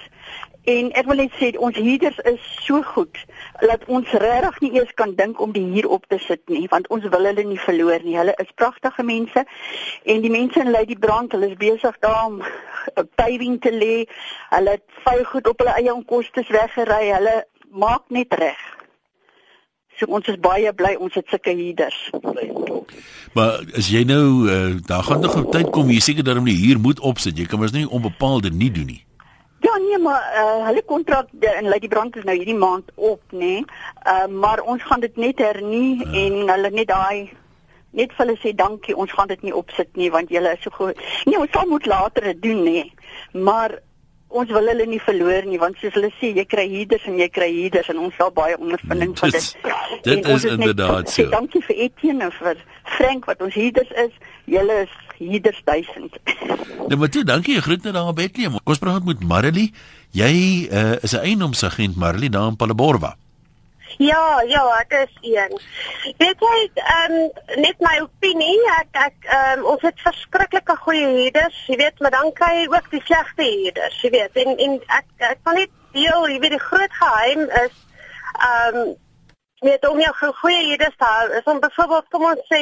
[0.64, 3.18] En ek wil net sê ons huurders is so goed
[3.66, 6.88] dat ons regtig nie eers kan dink om die huur op te sit nie, want
[6.94, 8.14] ons wil hulle nie verloor nie.
[8.18, 9.46] Hulle is pragtige mense
[10.04, 12.44] en die mense in Ladybrand, hulle is besig daar om
[12.94, 14.06] 'n paving te lê.
[14.50, 17.10] Hulle het vuil goed op hulle eie onkoste weggery.
[17.10, 18.81] Hulle maak net reg.
[20.02, 21.98] So ons is baie bly ons het sulke huurders.
[23.38, 26.50] Maar as jy nou uh, daar gaan nog 'n tyd kom jy seker dat hom
[26.50, 27.38] die huur moet opsit.
[27.38, 29.04] Jy kan mos nie onbepaalde nie doen nie.
[29.62, 33.38] Ja nee, maar uh, hulle kontrak in Lady Brand is nou hierdie maand op, nê.
[33.38, 33.66] Nee.
[34.08, 36.12] Uh, maar ons gaan dit net hernie ja.
[36.12, 37.30] en hulle net daai
[37.92, 40.74] net vir hulle sê dankie, ons gaan dit nie opsit nie want julle is so
[40.74, 40.98] goed.
[41.26, 42.72] Nee, ons sal moet later dit doen nê.
[42.72, 42.94] Nee.
[43.44, 43.78] Maar
[44.32, 47.28] ons wil hulle nie verloor nie want soos hulle sê jy kry huurders en jy
[47.34, 49.48] kry huurders en ons het baie ondervinding van dit.
[50.08, 51.30] Dit is inderdaad so.
[51.34, 52.62] Dankie vir Etienne en vir
[52.98, 54.14] Frank wat ons huurders is.
[54.52, 56.18] Julle is huurders duisend.
[56.88, 57.60] Nou maar toe, dankie.
[57.62, 58.58] Groet net daar op Bethlehem.
[58.64, 59.72] Ons praat met Marley.
[60.18, 60.34] Jy
[60.68, 63.16] uh, is 'n eiendomsagent Marley daar in Palaborwa.
[63.98, 65.60] Ja, ja, ek is een.
[66.18, 67.30] Weet jy, ehm um,
[67.62, 72.16] net my opinie, ek ek ehm um, ons het verskriklike goeie huurders, jy weet, maar
[72.16, 74.42] dan kry jy ook die slegte huurders, jy weet.
[74.46, 77.80] En en ek ek kan net deel, jy weet die groot geheim is
[78.42, 78.94] ehm um,
[79.62, 82.62] weet om jou goeie huurders te hou, is om byvoorbeeld kom ons sê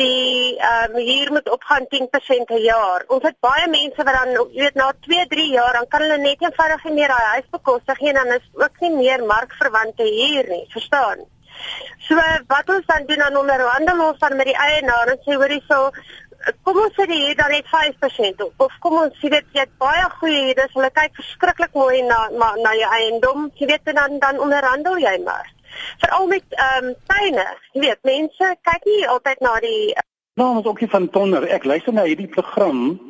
[0.00, 3.04] die ehm um, hier moet opgaan 10% per jaar.
[3.14, 6.18] Ons het baie mense wat dan jy weet na 2, 3 jaar dan kan hulle
[6.22, 10.08] net eenvoudig nie meer daai huis bekostig nie en dan is ook nie meer markverwante
[10.08, 11.28] huur nie, verstaan?
[12.08, 12.16] So
[12.54, 15.90] wat ons dan doen dan onderhandel ons dan met die eienaar en sê hoorie so
[16.64, 18.66] kom ons sê hier dan net 5% op.
[18.66, 22.02] Of kom ons sê dit jy het baie goeie hier, dis hulle kyk verskriklik mooi
[22.08, 23.48] na na, na jou eiendom.
[23.60, 25.48] Jy weet dan dan onderhandel jy maar
[25.98, 27.46] veral met ehm um, tuine.
[27.72, 29.96] Jy weet, mense kyk nie altyd na die
[30.40, 31.44] Nou, ons ook van Tonner.
[31.52, 33.00] Ek luister na hierdie program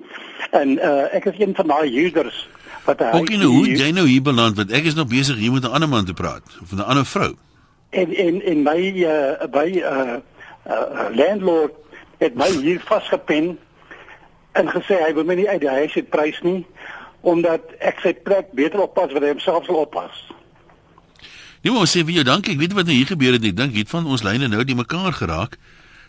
[0.50, 2.48] en uh ek is een van daai users
[2.84, 5.52] wat hy Ook in hoe jy nou hier beland want ek is nog besig hier
[5.52, 7.34] met 'n ander man te praat of 'n ander vrou.
[7.90, 10.16] En en en my uh by uh,
[10.66, 11.74] uh landlord
[12.18, 13.58] het my hier vasgepen
[14.52, 16.66] en gesê hy wil my nie uit die huis uit prys nie
[17.20, 20.32] omdat ek sy plek beter oppas wat hy homself sal oppas.
[21.60, 22.54] Nee, maar sê vir jou dankie.
[22.54, 23.44] Ek weet wat nou hier gebeur het.
[23.44, 25.58] Ek dink hier van ons lyne nou die mekaar geraak.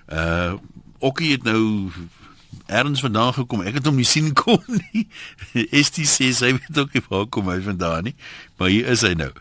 [0.07, 0.59] Uh
[1.01, 1.89] Okkie het nou
[2.69, 3.63] erns vandaan gekom.
[3.65, 5.07] Ek het hom nie sien kom nie.
[5.85, 8.13] ST sê sy weet ook waar kom hy vandaan nie.
[8.61, 9.31] Maar hier is hy nou.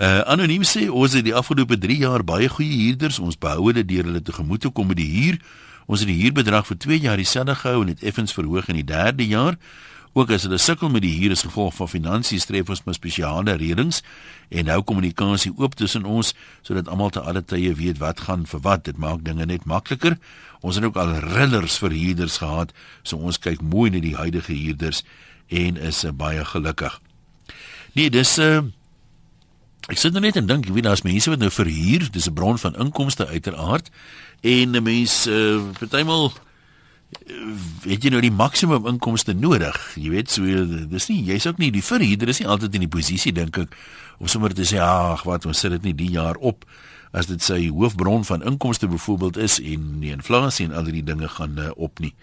[0.00, 3.20] Uh anoniem sê ons het die afgelope 3 jaar baie goeie huurders.
[3.20, 5.36] Ons behou hulle deur hulle tegemoet te kom met die huur.
[5.84, 8.88] Ons het die huurbedrag vir 2 jaar dieselfde gehou en het effens verhoog in die
[8.88, 9.60] 3de jaar.
[10.12, 13.54] Ook as hulle sukkel met die huur as gevolg van finansies tref ons met spesiale
[13.60, 14.00] reëlings
[14.50, 16.32] en nou kommunikasie oop tussen ons
[16.66, 18.84] sodat almal te alle tye weet wat gaan vir wat.
[18.90, 20.18] Dit maak dinge net makliker.
[20.66, 24.52] Ons het ook al rillers vir huurders gehad, so ons kyk mooi na die huidige
[24.52, 25.04] huurders
[25.48, 27.00] en is uh, baie gelukkig.
[27.94, 28.62] Nee, dis 'n uh, eh,
[29.88, 32.34] Ek sit nou net en dink, jy weet daar's mense wat nou verhuur, dis 'n
[32.34, 33.90] bron van inkomste uiteraard
[34.40, 36.49] en 'n mens uh, partymal uh,
[37.84, 39.76] weet jy nou die maksimum inkomste nodig.
[39.98, 40.44] Jy weet so
[40.90, 43.74] dis nie jy's ook nie die verhuurder is nie altyd in die posisie dink ek
[44.20, 46.66] om sommer te sê ag wat ons sit dit nie die jaar op
[47.16, 51.28] as dit sy hoofbron van inkomste byvoorbeeld is en die inflasie en al die dinge
[51.28, 52.14] gaan uh, op nie.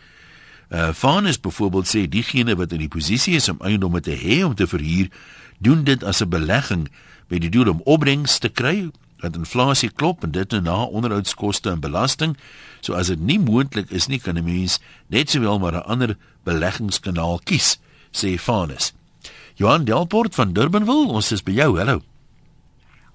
[0.71, 4.55] Uh Vanus byvoorbeeld sê diegene wat in die posisie is om eiendomme te hê om
[4.55, 5.11] te verhuur,
[5.59, 6.87] doen dit as 'n belegging
[7.27, 11.79] met die doel om opbrengs te kry dat inflasie klop en dit na onderhoudskoste en
[11.79, 12.37] belasting.
[12.87, 14.79] So as dit nie moontlik is nie, kan 'n mens
[15.11, 17.79] net sowel maar 'n ander beleggingskanaal kies,
[18.11, 18.93] sê Fanus.
[19.55, 21.77] Johan Delport van Durbanville, ons is by jou.
[21.77, 22.01] Hallo.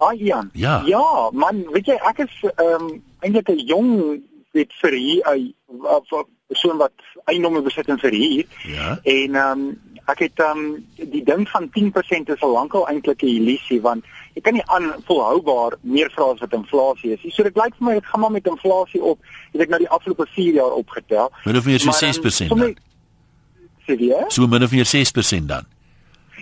[0.01, 0.51] Hi Jan.
[0.53, 0.83] Ja.
[0.85, 4.21] Ja, man, weet jy ek is ehm um, eintlik 'n jong
[4.53, 6.93] weet vir hier 'n persoon wat
[7.25, 8.45] eiendomme besit en verhuur.
[8.67, 8.99] Ja.
[9.03, 13.23] En ehm um, ek het ehm um, die ding van 10% is al lankal eintlik
[13.23, 17.27] 'n illusie want jy kan nie aan volhoubaar meer vra as wat inflasie is.
[17.35, 19.19] So dit lyk vir my dit gaan maar met inflasie op.
[19.53, 21.31] Jy het nou die afgelope 4 jaar opgetel.
[21.45, 22.75] Min of meer so 6% dan.
[24.29, 25.69] So min of meer 6% dan.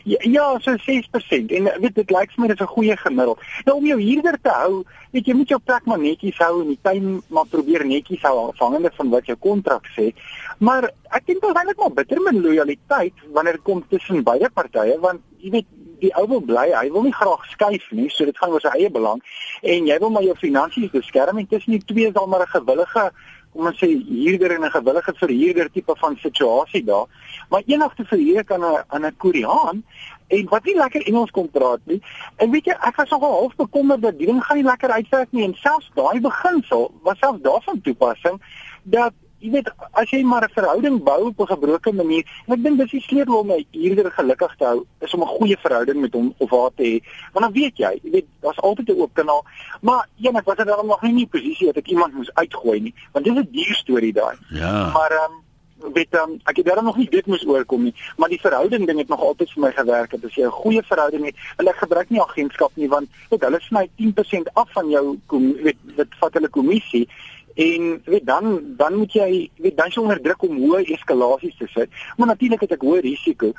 [0.05, 3.38] Ja, ja, so 6% en weet dit lyk vir my dis 'n goeie gemiddeld.
[3.64, 6.68] Nou om jou huurder te hou, weet jy moet jou plek maar netjies hou en
[6.68, 10.14] die tuin maar probeer netjies hou afhangende van wat jou kontrak sê.
[10.59, 14.98] Maar ek dink is eintlik maar bitter min lojaliteit wanneer dit kom tussen beide partye
[15.00, 15.66] want jy weet
[16.00, 18.72] die ou wil bly, hy wil nie graag skuif nie, so dit gaan oor sy
[18.79, 19.20] eie belang
[19.62, 22.55] en jy wil maar jou finansies beskerm en tussen die twee is al maar 'n
[22.57, 23.11] gewillige
[23.53, 27.07] kom ons sê huurder en 'n gewillige verhuurder tipe van situasie daar.
[27.48, 29.85] Maar eendag te verhuur kan 'n aan 'n Koreaan
[30.29, 32.03] en wat nie lekker Engels kon praat nie.
[32.37, 35.33] En weet jy, ek was nogal half bekommerd dat die ding gaan nie lekker uitwerk
[35.33, 38.42] nie en selfs daai beginsel was selfs daarvan toepassing
[38.83, 42.62] dat jy weet as jy maar 'n verhouding bou op 'n gebroke manier en ek
[42.62, 46.00] dink dis die sleutel om 'n huurder gelukkig te hou is om 'n goeie verhouding
[46.00, 46.96] met hom of haar te hê
[47.33, 49.44] want dan weet jy jy weet daar's altyd 'n oop kanaal.
[49.81, 52.35] Maar een ek was er dan nog nie in die posisie dat ek iemand moes
[52.35, 54.90] uitgooi nie want dit is 'n duur storie daai ja.
[54.92, 55.48] Maar ehm um,
[55.92, 57.94] weet um, ek het daarom nog nie dit moes oorkom nie.
[58.16, 60.24] Maar die verhouding ding het nog altyd vir my gewerk het.
[60.24, 63.61] As jy 'n goeie verhouding het en ek gebruik nie agentskap nie want weet hulle
[63.61, 65.18] sny 10% af van jou
[65.62, 67.09] weet dit vat hulle kommissie
[67.54, 71.66] en weet dan dan moet jy weet dan jy onder druk om hoë eskalasies te
[71.66, 71.88] sit.
[72.16, 73.52] Maar natuurlik het ek hoë risiko.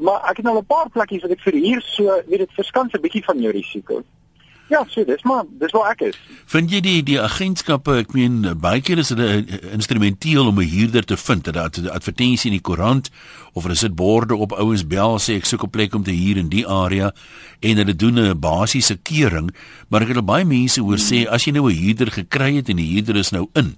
[0.00, 2.92] Maar ek het nou 'n paar plekkies wat ek vir hier so weet dit verskans
[2.92, 4.02] 'n bietjie van jou risiko
[4.68, 6.16] Ja, so dis maar dis waar ek is.
[6.50, 9.44] Vind jy die die agentskappe, ek meen baie keer is hulle
[9.76, 11.44] instrumenteel om 'n huurder te vind.
[11.44, 13.10] Dat 'n advertensie in die koerant
[13.52, 16.36] of hulle sit borde op ouens bel sê ek soek 'n plek om te huur
[16.36, 17.14] in die area
[17.60, 19.54] en hulle doen 'n basiese keuring,
[19.88, 22.68] maar ek het al baie mense hoor sê as jy nou 'n huurder gekry het
[22.68, 23.76] en die huurder is nou in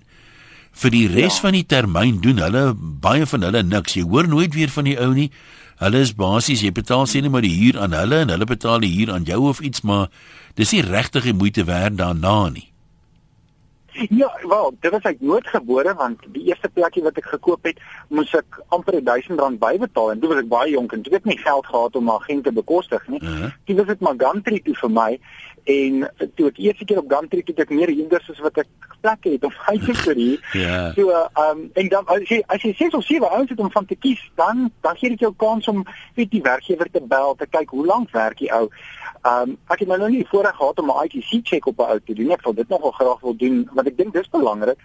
[0.72, 1.42] vir die res ja.
[1.42, 3.96] van die termyn doen hulle baie van hulle niks.
[3.98, 5.30] Jy hoor nooit weer van die ou nie.
[5.78, 8.82] Hulle is basies jy betaal sê net maar die huur aan hulle en hulle betaal
[8.82, 10.08] die huur aan jou of iets maar
[10.58, 12.66] dis nie regtig die moeite werd daarna nie.
[14.10, 17.80] Ja, wel, dit was ek nooit gebore want die eerste plekkie wat ek gekoop het,
[18.14, 21.30] moes ek amper R1000 bybetaal en toe was ek baie jonk en toe het ek
[21.32, 23.22] nie geld gehad om 'n agent te bekostig nie.
[23.22, 23.50] Uh -huh.
[23.66, 25.10] Dit was dit maar Gumtree toe vir my
[25.64, 28.68] en toe ek eers keer op Gumtree het ek meer hinders as wat ek
[29.00, 30.40] plekke het om hy te hier.
[30.52, 30.92] Ja.
[30.96, 33.70] So, ehm um, en dan as jy as jy sê so sewe ouens het om
[33.70, 37.34] van te kies, dan dan gee dit jou kans om weet die werkgewer te bel
[37.34, 38.68] te kyk hoe lank werk die ou.
[39.22, 41.90] Ehm um, ek het nou nog nie voorreg gehad om 'n ITC check op 'n
[41.90, 42.30] ou te doen.
[42.30, 44.78] Ek wil dit nogal graag wil doen want ek dink dis belangrik.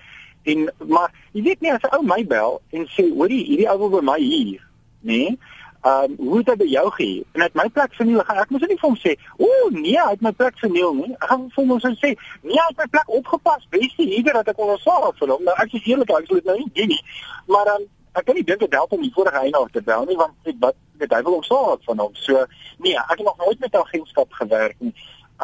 [0.44, 3.78] En maar jy weet nie as 'n ou my bel en sê hoorie hierdie ou
[3.80, 4.62] wil by my hier,
[5.02, 5.18] nê?
[5.18, 5.38] Nee?
[5.84, 7.24] Ehm um, hoe het hy by jou gehuur?
[7.36, 10.22] En uit my plek verniel ek mos nie vir hom sê, "Ooh, nee, hy het
[10.22, 13.67] my plek verniel nie." Ek gaan vir hom sê, "Nee, hy het my plek opgepas.
[13.69, 16.36] Wees nie hier dat ek wil sorg vir hom." Nou ek is eerlik, ek sal
[16.36, 17.04] dit nou nie doen nie.
[17.48, 20.06] Maar dan um, ek kan nie dink dit help om die vorige eienaar te bel
[20.06, 22.15] nie, want ek wat dit hy wil hom sorg van hom.
[22.15, 22.46] So
[22.78, 24.93] nee, ek het nog nooit met agentskap gewerk nie.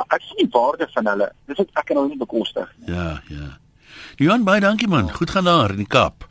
[0.08, 1.32] Ek sien die waarde van hulle.
[1.48, 2.96] Dis wat ek kan nou nie bekostig nie.
[2.96, 3.58] Ja, ja.
[4.16, 5.12] Johan, baie dankie man.
[5.12, 6.28] Goed gaan daar in die Kaap.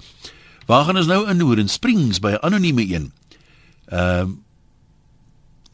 [0.67, 3.13] Waar gaan ons nou in Hoër in Springs by anonieme een?
[3.91, 4.45] Ehm um,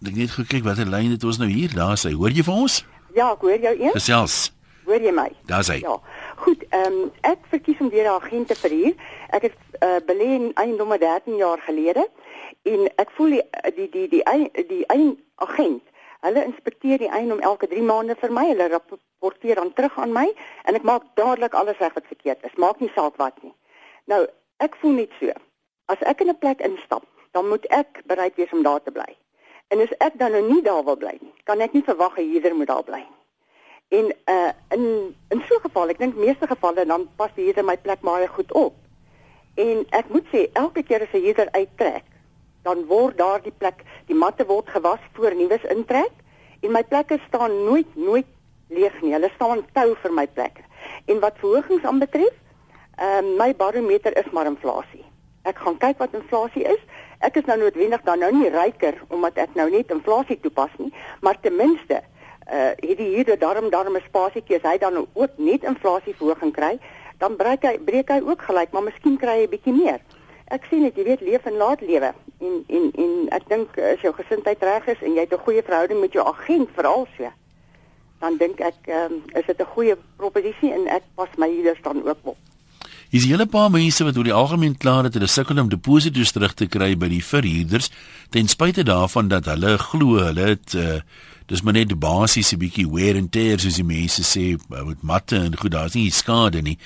[0.04, 2.12] ek net gekyk watter lyn dit ons nou hier daar sê.
[2.12, 2.82] Hoor jy vir ons?
[3.16, 3.96] Ja, ek hoor jou eers.
[3.96, 4.36] Gesels.
[4.84, 5.30] Hoor jy my?
[5.48, 5.78] Daar sê.
[5.80, 5.96] Ja.
[6.44, 8.94] Goed, ehm um, ek verkies om weer 'n agent te verhuur.
[9.30, 12.08] Ek het uh, belê in eiendomme 13 jaar gelede
[12.62, 13.42] en ek voel die
[13.76, 15.82] die die die die, die een agent
[16.24, 18.46] Hulle inspekteer die eiendom elke 3 maande vir my.
[18.48, 20.24] Hulle rapporteer dan terug aan my
[20.64, 22.54] en ek maak dadelik alles reg wat verkeerd is.
[22.56, 23.52] Maak nie saak wat nie.
[24.08, 24.22] Nou,
[24.64, 25.34] ek voel net so.
[25.92, 29.10] As ek in 'n plek instap dan moet ek bereid wees om daar te bly.
[29.74, 32.30] En as ek dan nou nie daar wil bly nie, kan ek nie verwag 'n
[32.30, 33.20] huurder moet daar bly nie.
[33.98, 34.84] En uh in
[35.28, 38.28] in so 'n geval, ek dink meeste gevalle dan pas die huurder my plek baie
[38.28, 38.74] goed op.
[39.54, 42.04] En ek moet sê elke keer as 'n huurder uittrek,
[42.62, 46.14] dan word daardie plek, die matte word gewas voor nuus intrek
[46.60, 48.26] en my plekke staan nooit nooit
[48.68, 49.12] leeg nie.
[49.12, 50.62] Hulle staan tou vir my plekke.
[51.06, 52.34] En wat verhogings aanbetref,
[52.96, 55.04] ehm uh, my barometer is maar inflasie.
[55.42, 56.82] Ek gaan kyk wat inflasie is
[57.26, 60.92] ek is nou noodwendig dan nou nie ryker omdat ek nou net inflasie toepas nie,
[61.20, 62.02] maar ten minste
[62.52, 66.78] uh het die huurder daarom daarom 'n spasietjie as hy dan ook net inflasieverhoging kry,
[67.18, 70.00] dan breek hy breek hy ook gelyk, maar miskien kry hy 'n bietjie meer.
[70.52, 72.12] Ek sien dit, jy weet, leef en laat lewe.
[72.40, 75.62] En en en ek dink as jou gesindheid reg is en jy het 'n goeie
[75.62, 77.30] verhouding met jou agent veral so,
[78.20, 82.06] dan dink ek um, is dit 'n goeie proposisie en ek pas my huurders dan
[82.08, 82.36] ook op.
[83.10, 85.68] Hier is 'n hele paar mense wat oor die algemeen kla dat hulle sukkel om
[85.68, 87.90] deposito's terug te kry by die verhuurders
[88.30, 91.00] ten spyte daarvan dat hulle glo hulle het uh,
[91.46, 95.36] dis maar net die basiese bietjie wear and tear soos die mense sê met matte
[95.36, 96.78] en goed daar's nie skade nie.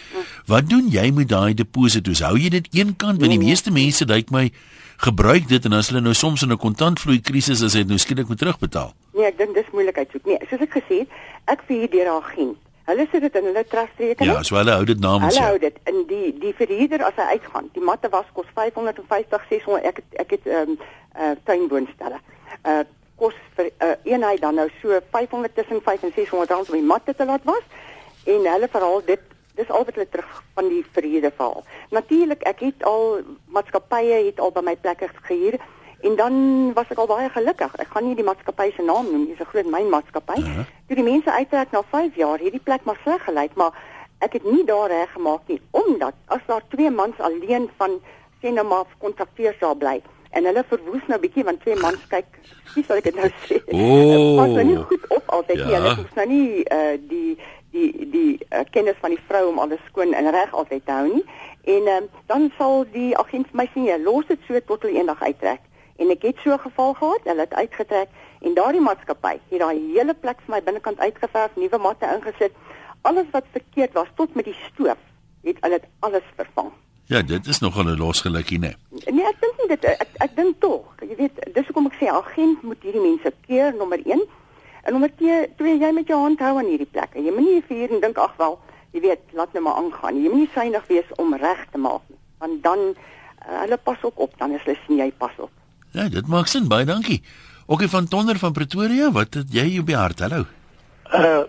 [0.47, 2.21] Wat doen jy met daai deposito's?
[2.27, 3.49] Hou jy dit eenkant want die nee.
[3.55, 4.51] meeste mense dink my
[4.99, 8.29] gebruik dit en as hulle nou soms in 'n kontantvloei krisis is, het nou skielik
[8.29, 8.95] moet terugbetaal.
[9.15, 10.27] Nee, ek dink dis moeilikheid soek.
[10.27, 11.09] Nee, soos ek gesê het,
[11.47, 14.31] ek vir hierdie agent Hulle sit dit in hulle trust rekening.
[14.33, 15.37] Ja, so hulle hou dit namens.
[15.37, 17.69] Hulle hou dit in die die verhuurder as hy uitgaan.
[17.75, 20.79] Die matte was kos 550 600 ek het, ek het ehm um,
[21.19, 22.21] uh tuinwoonstelle.
[22.65, 22.85] Uh
[23.19, 26.79] kos vir 'n uh, eenheid dan nou so 500 tussen 5 en 600 rand om
[26.79, 27.65] die matte te laat was
[28.25, 29.21] en hulle verhaal dit
[29.59, 31.65] dis al wat hulle terug van die verhuurder verhaal.
[31.91, 35.59] Natuurlik ek het al maatskappye het al by my plekke gehuur
[36.01, 36.35] En dan
[36.75, 37.77] was ek al baie gelukkig.
[37.77, 40.39] Ek gaan nie die maatskappy se naam noem nie, dis 'n groot mynmaatskappy.
[40.41, 40.67] Uh -huh.
[40.87, 43.73] Toe die mense uittrek na 5 jaar, hierdie plek maar sleg gelyk, maar
[44.19, 48.01] ek het nie daar reg gemaak nie omdat as daar twee mans alleen van
[48.43, 52.27] sê nou maar kontrakteer sal bly en hulle verwoes nou bietjie want twee mans kyk,
[52.75, 53.61] wie sal ek dit nou sê?
[53.73, 55.67] Oh, pas nou nie goed op altyd ja.
[55.67, 55.77] nie.
[55.77, 57.39] Hulle is nou nie uh die
[57.73, 61.07] die die uh, kennis van die vrou om alles skoon en reg altyd te hou
[61.15, 61.25] nie.
[61.69, 65.01] En um, dan sal die agent vir my sê, ja, "Los dit so tot hulle
[65.01, 65.65] eendag uittrek."
[65.99, 68.09] En ek het so 'n geval gehad, hulle het uitgetrek
[68.41, 72.53] en daardie maatskappy het daai hele plek vir my binnekant uitgeverf, nuwe matte ingesit.
[73.03, 74.99] Alles wat verkeerd was tot met die stoof,
[75.43, 76.71] het hulle dit alles vervang.
[77.09, 78.73] Ja, dit is nogal 'n losgelukkie, né?
[78.91, 80.95] Nee, nee ek dink nie dit ek, ek dink tog.
[81.01, 84.23] Jy weet, dis hoekom ek sê agent moet hierdie mense keer nommer 1.
[84.83, 87.15] En nommer 2, jy met jou hand hou aan hierdie plek.
[87.15, 88.59] Jy moenie vir en dink ag wel,
[88.93, 90.23] jy weet, laat net maar aangaan.
[90.23, 94.19] Jy moenie synig wees om reg te maak nie, want dan uh, hulle pas ook
[94.19, 95.51] op, dan is hulle sien jy pas op.
[95.91, 96.69] Ja, dit maak sin.
[96.69, 97.23] Baie dankie.
[97.67, 100.21] Oké van Tonder van Pretoria, wat het jy op die hart?
[100.21, 100.45] Hallo.
[101.13, 101.45] Uh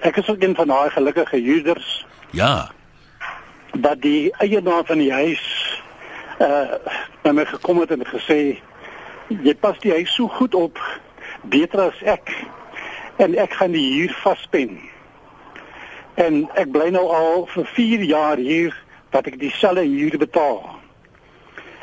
[0.00, 2.06] ek is ook een van daai gelukkige huurders.
[2.30, 2.70] Ja.
[3.72, 5.42] Dat die eienaar van die huis
[6.38, 6.78] uh
[7.22, 8.58] na my gekom het en gesê
[9.28, 10.78] jy pas die huis so goed op
[11.42, 12.32] beter as ek
[13.16, 14.78] en ek gaan die huur vaspen.
[16.14, 18.74] En ek bly nou al vir 4 jaar hier
[19.10, 20.79] wat ek dieselfde huur betaal.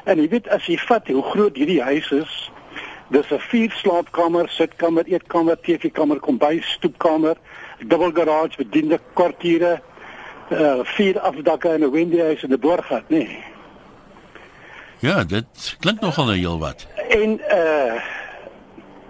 [0.08, 2.36] En jy weet as jy vat hoe groot hierdie huis is,
[3.12, 7.36] dis 'n vier slaapkamer, sitkamer, eetkamer, TV-kamer, kombuis, stoepkamer,
[7.80, 9.82] dubbel garage, bediende kwartiere,
[10.52, 13.18] uh vier afdakke en 'n wendyhuis en 'n boorgat, nê.
[13.28, 13.44] Nee.
[15.00, 16.88] Ja, dit klink nogal nou heelwat.
[17.10, 18.02] En uh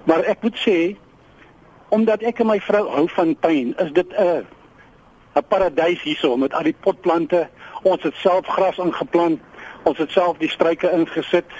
[0.04, 0.96] maar ek moet sê
[1.90, 4.44] omdat ek en my vrou hou van tuin, is dit 'n uh,
[5.36, 7.50] 'n paradys hierso met al die potplante.
[7.84, 9.40] Ons het self gras ingeplant.
[9.88, 11.52] Ons het self die struike ingesit.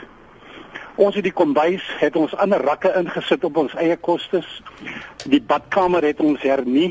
[1.00, 4.48] Ons het die kombuis, het ons ander rakke ingesit op ons eie kostes.
[5.32, 6.90] Die badkamer het ons hernie.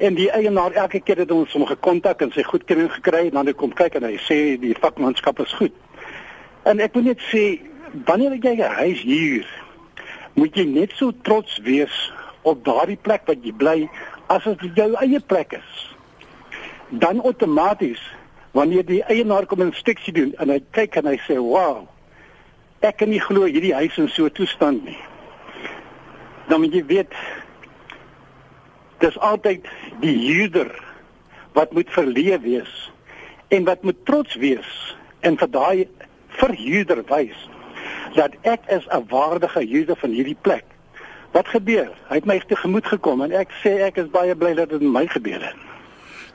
[0.00, 3.50] En die eienaar elke keer het ons hom gekontak en sy goedkeuring gekry en dan
[3.50, 5.76] hy kom kyk en hy sê die vakmanskap is goed.
[6.64, 7.44] En ek moet net sê
[8.08, 9.46] wanneer jy 'n huis huur,
[10.40, 12.12] moet jy net so trots wees
[12.42, 13.90] op daardie plek wat jy bly
[14.28, 15.94] as dit jou eie plek is.
[16.88, 18.00] Dan outomaties
[18.52, 21.88] wanneer die eienaar kom inspeksie doen en hy kyk en hy sê, "Wow,
[22.80, 24.98] ek kan nie glo hierdie huis in so 'n toestand nie."
[26.48, 27.12] Dan moet jy weet
[28.98, 29.66] dis altyd
[30.00, 30.70] die huurder
[31.52, 32.90] wat moet verleë wees
[33.48, 35.88] en wat moet trots wees en vir daai
[36.28, 37.48] verhuurder wys
[38.14, 40.64] dat ek is 'n waardige huurder van hierdie plek.
[41.32, 41.90] Wat gebeur?
[42.08, 44.92] Hy het my tegemoet gekom en ek sê ek is baie bly dat dit met
[44.92, 45.71] my gebeur het.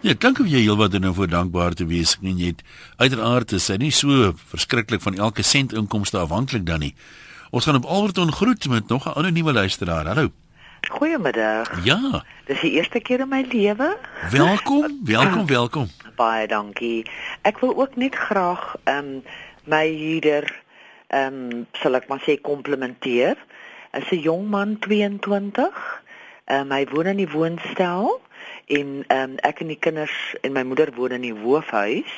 [0.06, 2.60] Ja, dankie vir jou wat nou voor dankbaar te wees en jy het
[3.02, 6.91] uiteraard is hy nie so verskriklik van elke sent inkomste afhanklik dan nie.
[7.50, 10.06] Ons gaan op Alberton groet met nog 'n nuwe luisteraar.
[10.06, 10.30] Hallo.
[10.89, 11.84] Goeiemiddag.
[11.84, 12.24] Ja.
[12.45, 13.98] Dis die eerste keer in my lewe.
[14.30, 15.88] Welkom, welkom, welkom.
[16.16, 17.10] Baie dankie.
[17.41, 19.24] Ek wil ook net graag ehm um,
[19.66, 20.45] my huurder
[21.08, 23.36] ehm um, sal ek maar sê komplimenteer.
[23.91, 25.74] Is 'n jong man 22.
[26.45, 28.22] Ehm um, hy woon in die woonstel
[28.68, 32.15] en ehm um, ek en die kinders en my moeder woon in die hoofhuis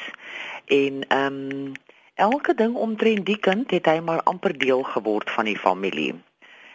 [0.66, 1.74] en ehm um,
[2.16, 6.16] elke ding omtrent die kind het hy maar amper deel geword van die familie.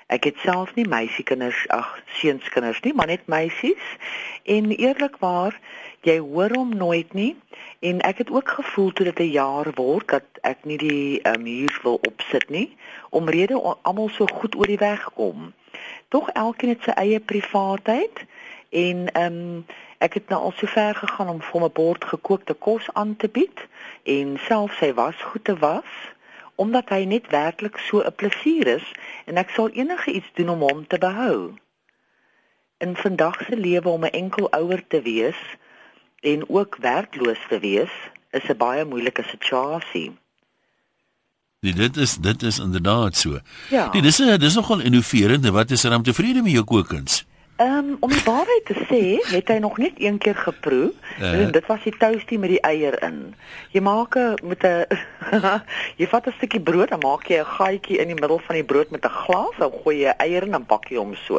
[0.06, 3.84] Ek het self nie meisiekinders, ag seunskinders nie, maar net meisies.
[4.44, 5.56] En eerlikwaar,
[6.04, 7.34] jy hoor hom nooit nie
[7.80, 11.44] en ek het ook gevoel toe dit 'n jaar word dat ek nie die um,
[11.44, 12.76] huur wil opsit nie
[13.10, 15.52] omrede almal so goed oor die weg kom.
[16.08, 18.24] Tog elkeen het sy eie privaatheid
[18.74, 19.66] en ehm um,
[19.98, 23.16] ek het nou al so ver gegaan om vir hom 'n bord gekookte kos aan
[23.16, 23.60] te bied
[24.02, 25.92] en self sy was goed te was
[26.54, 28.86] omdat hy net werklik so 'n plesier is
[29.26, 31.54] en ek sal enige iets doen om hom te behou.
[32.78, 35.40] In vandag se lewe om 'n enkel ouer te wees
[36.20, 37.92] en ook werkloos te wees,
[38.30, 40.12] is 'n baie moeilike situasie.
[41.60, 43.38] Nee, dit is dit is inderdaad so.
[43.70, 43.92] Ja.
[43.92, 45.48] Nee, dis dis nogal innoverend.
[45.48, 47.24] Wat is er om tevrede met jou kookkuns?
[47.57, 50.92] Ehm um, om die waarheid te sê, het hy nog net een keer geproe.
[51.20, 51.40] Uh.
[51.40, 53.34] En dit was die toastie met die eier in.
[53.70, 54.86] Jy maak 'n met 'n
[56.00, 58.64] jy vat 'n stukkie brood, dan maak jy 'n gaatjie in die middel van die
[58.64, 61.38] brood met 'n glas, dan gooi jy eier in en bak jy hom so.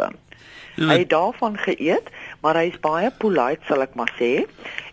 [0.76, 0.88] Ja.
[0.88, 2.08] Hy het daarvan geëet,
[2.40, 4.48] maar hy's baie polite sal ek maar sê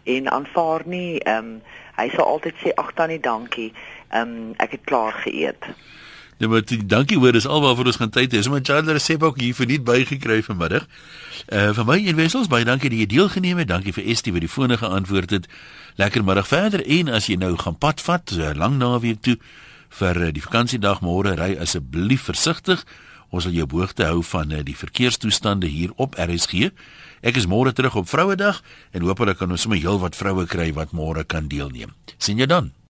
[0.05, 1.63] en aanvaar nie ehm um,
[1.97, 3.73] hy sal altyd sê ag tannie dankie.
[4.11, 5.71] Ehm um, ek het klaar geëet.
[6.43, 8.37] Nee, maar dankie hoor, dis alwaarvoor ons gaan tyd hê.
[8.37, 10.87] Ons het 'n Chandler resep ook hier vir nie bygekry vanmiddag.
[11.47, 13.69] Uh vir my en wessels baie dankie dat jy deelgeneem het.
[13.69, 15.47] Dankie vir Estie wat die fone geantwoord het.
[15.97, 19.39] Lekker middag verder en as jy nou gaan padvat so lang naweek toe
[19.89, 22.85] vir uh, die vakansiedag môre ry asseblief versigtig.
[23.31, 26.73] Ons wil jou hoogte hou van uh, die verkeerstoestande hier op RSG.
[27.23, 30.47] Ek is môre terug op Vrouedag en hoop hulle kan ons sommer heel wat vroue
[30.47, 31.95] kry wat môre kan deelneem.
[32.19, 32.82] Sien jou dan.